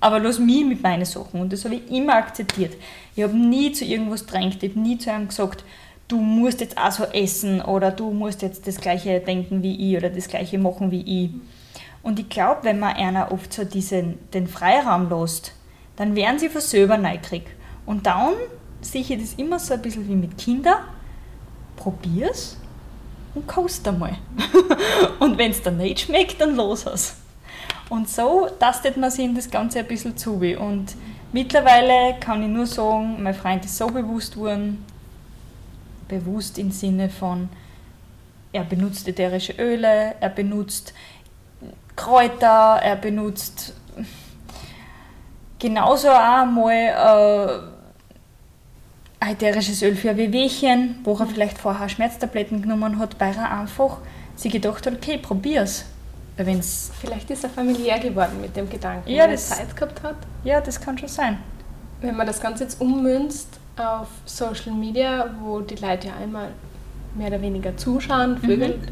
Aber 0.00 0.20
lass 0.20 0.38
mich 0.38 0.64
mit 0.64 0.82
meinen 0.82 1.04
Sachen. 1.04 1.40
Und 1.40 1.52
das 1.52 1.64
habe 1.64 1.74
ich 1.74 1.90
immer 1.90 2.14
akzeptiert. 2.14 2.74
Ich 3.16 3.22
habe 3.22 3.36
nie 3.36 3.72
zu 3.72 3.84
irgendwas 3.84 4.26
drängt. 4.26 4.62
Ich 4.62 4.70
habe 4.70 4.80
nie 4.80 4.96
zu 4.96 5.12
einem 5.12 5.28
gesagt, 5.28 5.64
du 6.08 6.16
musst 6.18 6.60
jetzt 6.60 6.78
auch 6.78 6.92
so 6.92 7.04
essen 7.04 7.60
oder 7.60 7.90
du 7.90 8.10
musst 8.10 8.42
jetzt 8.42 8.66
das 8.66 8.76
Gleiche 8.80 9.20
denken 9.20 9.62
wie 9.62 9.92
ich 9.92 9.96
oder 9.96 10.10
das 10.10 10.28
Gleiche 10.28 10.58
machen 10.58 10.90
wie 10.90 11.24
ich. 11.24 11.30
Und 12.02 12.18
ich 12.18 12.28
glaube, 12.28 12.64
wenn 12.64 12.78
man 12.78 12.96
einer 12.96 13.32
oft 13.32 13.52
so 13.52 13.64
diesen, 13.64 14.18
den 14.32 14.46
Freiraum 14.46 15.08
lässt, 15.08 15.52
dann 15.96 16.14
werden 16.14 16.38
sie 16.38 16.50
von 16.50 16.60
selber 16.60 16.98
neugierig. 16.98 17.44
Und 17.86 18.06
dann 18.06 18.34
sehe 18.80 19.00
ich 19.00 19.18
das 19.18 19.34
immer 19.34 19.58
so 19.58 19.74
ein 19.74 19.82
bisschen 19.82 20.06
wie 20.08 20.14
mit 20.14 20.36
Kindern 20.36 20.82
probier's 21.76 22.58
und 23.34 23.46
kost 23.46 23.86
einmal. 23.88 24.16
und 25.18 25.38
wenn 25.38 25.50
es 25.50 25.62
dann 25.62 25.78
nicht 25.78 26.00
schmeckt, 26.00 26.40
dann 26.40 26.56
los 26.56 26.86
es. 26.86 27.16
Und 27.88 28.08
so 28.08 28.48
tastet 28.58 28.96
man 28.96 29.10
sich 29.10 29.24
in 29.24 29.34
das 29.34 29.50
Ganze 29.50 29.80
ein 29.80 29.86
bisschen 29.86 30.16
zu. 30.16 30.34
Und 30.34 30.94
mittlerweile 31.32 32.18
kann 32.20 32.42
ich 32.42 32.48
nur 32.48 32.66
sagen, 32.66 33.22
mein 33.22 33.34
Freund 33.34 33.64
ist 33.64 33.76
so 33.76 33.86
bewusst 33.86 34.36
worden, 34.36 34.84
bewusst 36.08 36.58
im 36.58 36.70
Sinne 36.70 37.08
von, 37.08 37.48
er 38.52 38.64
benutzt 38.64 39.08
ätherische 39.08 39.54
Öle, 39.58 40.14
er 40.20 40.28
benutzt 40.28 40.94
Kräuter, 41.96 42.80
er 42.82 42.96
benutzt 42.96 43.74
genauso 45.58 46.08
auch 46.10 46.46
mal 46.46 47.70
äh, 49.20 49.30
ätherisches 49.30 49.82
Öl 49.82 49.96
für 49.96 50.10
ein 50.10 50.16
Wehwehchen, 50.16 51.00
wo 51.04 51.16
er 51.16 51.26
vielleicht 51.26 51.58
vorher 51.58 51.88
Schmerztabletten 51.88 52.62
genommen 52.62 52.98
hat, 52.98 53.18
weil 53.18 53.34
er 53.34 53.58
einfach 53.58 53.98
sich 54.36 54.52
gedacht 54.52 54.86
hat, 54.86 54.94
okay, 54.94 55.18
probier's. 55.18 55.86
wenn's 56.36 56.90
vielleicht 57.00 57.30
ist 57.30 57.44
er 57.44 57.50
familiär 57.50 57.98
geworden 57.98 58.40
mit 58.40 58.56
dem 58.56 58.68
Gedanken, 58.68 59.08
ja, 59.08 59.24
wenn 59.24 59.30
er 59.30 59.36
Zeit 59.36 59.74
gehabt 59.76 60.02
hat. 60.02 60.16
Ja, 60.42 60.60
das 60.60 60.80
kann 60.80 60.98
schon 60.98 61.08
sein. 61.08 61.38
Wenn 62.00 62.16
man 62.16 62.26
das 62.26 62.40
Ganze 62.40 62.64
jetzt 62.64 62.80
ummünzt 62.80 63.60
auf 63.76 64.08
Social 64.24 64.72
Media, 64.72 65.34
wo 65.40 65.60
die 65.60 65.76
Leute 65.76 66.08
ja 66.08 66.16
einmal 66.16 66.50
mehr 67.14 67.28
oder 67.28 67.42
weniger 67.42 67.76
zuschauen, 67.76 68.38
Vögel, 68.38 68.76
mhm. 68.76 68.82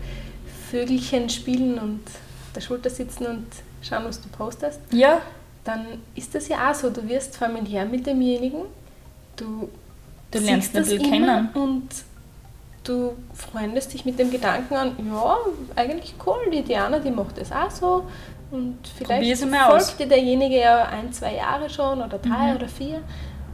Vögelchen 0.70 1.28
spielen 1.28 1.78
und 1.78 2.06
auf 2.06 2.52
der 2.54 2.60
Schulter 2.60 2.90
sitzen 2.90 3.26
und 3.26 3.46
schauen, 3.82 4.04
was 4.04 4.20
du 4.20 4.28
postest, 4.28 4.80
ja. 4.90 5.20
dann 5.64 5.86
ist 6.14 6.34
das 6.34 6.48
ja 6.48 6.70
auch 6.70 6.74
so. 6.74 6.90
Du 6.90 7.08
wirst 7.08 7.36
familiär 7.36 7.84
mit 7.84 8.06
demjenigen, 8.06 8.62
du 9.36 9.68
Du 10.32 10.38
lernst 10.38 10.74
ein 10.74 10.82
bisschen 10.82 11.02
kennen. 11.02 11.48
Und 11.54 11.88
du 12.84 13.12
freundest 13.34 13.92
dich 13.92 14.04
mit 14.04 14.18
dem 14.18 14.30
Gedanken 14.30 14.74
an, 14.74 14.96
ja, 15.12 15.36
eigentlich 15.76 16.14
cool, 16.26 16.50
die 16.52 16.62
Diana, 16.62 16.98
die 16.98 17.10
macht 17.10 17.38
das 17.38 17.52
auch 17.52 17.70
so. 17.70 18.04
Und 18.50 18.78
vielleicht 18.98 19.44
folgt 19.44 20.00
dir 20.00 20.06
derjenige 20.06 20.58
ja 20.58 20.84
ein, 20.84 21.12
zwei 21.12 21.36
Jahre 21.36 21.70
schon 21.70 22.02
oder 22.02 22.18
drei 22.18 22.50
mhm. 22.50 22.56
oder 22.56 22.68
vier. 22.68 23.00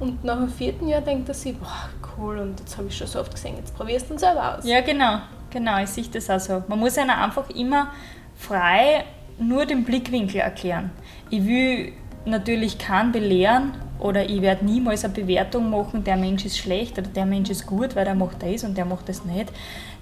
Und 0.00 0.22
nach 0.24 0.37
dem 0.37 0.48
vierten 0.48 0.88
Jahr 0.88 1.00
denkt 1.00 1.28
er 1.28 1.34
sich, 1.34 1.56
boah, 1.56 1.88
cool, 2.16 2.38
und 2.38 2.61
jetzt 2.61 2.76
habe 2.76 2.88
ich 2.88 2.96
schon 2.96 3.06
so 3.06 3.20
oft 3.20 3.32
gesehen, 3.32 3.56
jetzt 3.56 3.74
probierst 3.76 4.06
du 4.06 4.11
dann 4.11 4.18
selber 4.18 4.56
aus. 4.56 4.64
Ja, 4.64 4.80
genau, 4.80 5.18
genau, 5.50 5.82
ich 5.82 5.88
sehe 5.88 6.04
das 6.04 6.30
auch 6.30 6.38
so. 6.38 6.62
Man 6.68 6.78
muss 6.78 6.96
einer 6.98 7.22
einfach 7.22 7.50
immer 7.50 7.88
frei 8.37 9.04
nur 9.38 9.66
den 9.66 9.84
Blickwinkel 9.84 10.40
erklären. 10.40 10.90
Ich 11.30 11.44
will 11.44 11.92
natürlich 12.24 12.78
keinen 12.78 13.12
belehren 13.12 13.72
oder 13.98 14.28
ich 14.28 14.42
werde 14.42 14.64
niemals 14.64 15.04
eine 15.04 15.14
Bewertung 15.14 15.70
machen, 15.70 16.04
der 16.04 16.16
Mensch 16.16 16.44
ist 16.44 16.58
schlecht 16.58 16.98
oder 16.98 17.08
der 17.08 17.26
Mensch 17.26 17.50
ist 17.50 17.66
gut, 17.66 17.96
weil 17.96 18.04
der 18.04 18.14
macht 18.14 18.42
das 18.42 18.64
und 18.64 18.76
der 18.76 18.84
macht 18.84 19.08
das 19.08 19.24
nicht. 19.24 19.52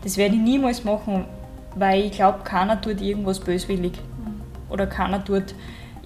Das 0.03 0.17
werde 0.17 0.35
ich 0.35 0.41
niemals 0.41 0.85
machen, 0.85 1.25
weil 1.75 2.05
ich 2.05 2.13
glaube, 2.13 2.41
keiner 2.45 2.81
tut 2.81 3.01
irgendwas 3.01 3.41
böswillig 3.41 3.93
oder 4.69 4.87
keiner 4.87 5.25
tut 5.25 5.55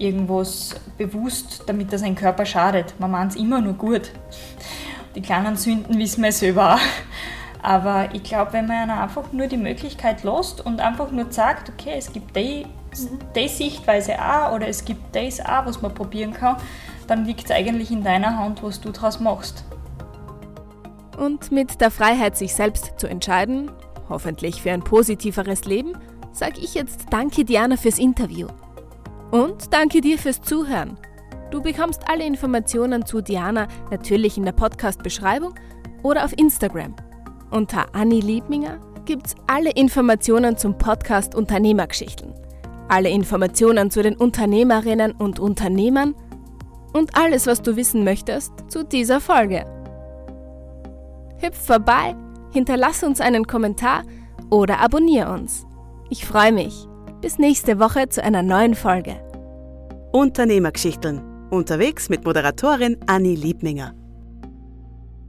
irgendwas 0.01 0.75
bewusst, 0.99 1.63
damit 1.67 1.93
er 1.93 1.99
seinen 1.99 2.17
Körper 2.17 2.47
schadet. 2.47 2.95
Man 2.99 3.11
meint 3.11 3.33
es 3.33 3.39
immer 3.39 3.61
nur 3.61 3.75
gut. 3.75 4.11
Die 5.15 5.23
kleinen 5.23 5.57
Sünden 5.57 5.99
wissen 5.99 6.23
wir 6.23 6.33
selber 6.33 6.75
auch. 6.75 6.81
Aber 7.63 8.09
ich 8.15 8.23
glaube, 8.23 8.55
wenn 8.55 8.67
man 8.67 8.91
einfach 8.91 9.33
nur 9.33 9.47
die 9.47 9.59
Möglichkeit 9.59 10.25
lässt 10.25 10.65
und 10.65 10.81
einfach 10.81 11.11
nur 11.11 11.31
sagt, 11.31 11.69
okay, 11.69 11.95
es 11.99 12.13
gibt 12.13 12.35
die, 12.35 12.65
die 13.37 13.49
Sichtweise 13.49 14.15
auch 14.19 14.55
oder 14.55 14.69
es 14.69 14.85
gibt 14.85 15.15
das 15.15 15.41
auch, 15.41 15.67
was 15.67 15.83
man 15.83 15.93
probieren 15.93 16.33
kann, 16.33 16.57
dann 17.07 17.27
liegt 17.27 17.45
es 17.45 17.51
eigentlich 17.51 17.91
in 17.91 18.03
deiner 18.03 18.39
Hand, 18.39 18.63
was 18.63 18.81
du 18.81 18.91
daraus 18.91 19.21
machst. 19.21 19.65
Und 21.19 21.53
mit 21.53 21.83
der 21.83 21.91
Freiheit, 21.91 22.39
sich 22.39 22.55
selbst 22.55 22.95
zu 22.97 23.07
entscheiden, 23.07 23.71
hoffentlich 24.09 24.63
für 24.63 24.73
ein 24.73 24.83
positiveres 24.83 25.67
Leben, 25.67 25.99
sage 26.33 26.61
ich 26.61 26.75
jetzt 26.75 27.07
Danke 27.11 27.45
Diana 27.45 27.77
fürs 27.77 27.99
Interview. 27.99 28.47
Und 29.31 29.73
danke 29.73 30.01
dir 30.01 30.19
fürs 30.19 30.43
Zuhören. 30.43 30.99
Du 31.51 31.63
bekommst 31.63 32.03
alle 32.09 32.25
Informationen 32.25 33.07
zu 33.07 33.21
Diana 33.21 33.69
natürlich 33.91 34.37
in 34.37 34.45
der 34.45 34.53
Podcast-Beschreibung 34.53 35.55
oder 36.03 36.25
auf 36.25 36.33
Instagram. 36.37 36.95
Unter 37.51 37.95
Anni 37.95 38.21
Liebminger 38.21 38.81
gibt's 39.05 39.35
alle 39.47 39.71
Informationen 39.71 40.57
zum 40.57 40.79
Podcast 40.79 41.35
Unternehmergeschichten. 41.35 42.35
Alle 42.89 43.09
Informationen 43.09 43.91
zu 43.91 44.03
den 44.03 44.17
Unternehmerinnen 44.17 45.13
und 45.13 45.39
Unternehmern 45.39 46.15
und 46.93 47.17
alles, 47.17 47.47
was 47.47 47.63
du 47.63 47.77
wissen 47.77 48.05
möchtest 48.05 48.53
zu 48.69 48.85
dieser 48.85 49.21
Folge. 49.21 49.65
Hüpf 51.39 51.67
vorbei, 51.67 52.15
hinterlass 52.53 53.03
uns 53.03 53.21
einen 53.21 53.47
Kommentar 53.47 54.03
oder 54.51 54.81
abonniere 54.81 55.33
uns. 55.33 55.67
Ich 56.09 56.27
freue 56.27 56.53
mich. 56.53 56.90
Bis 57.21 57.39
nächste 57.39 57.79
Woche 57.79 58.09
zu 58.09 58.25
einer 58.25 58.43
neuen 58.43 58.75
Folge. 58.75 59.15
Unternehmergeschichten. 60.11 61.21
Unterwegs 61.51 62.09
mit 62.09 62.25
Moderatorin 62.25 62.97
Anni 63.07 63.35
Liebminger. 63.35 63.95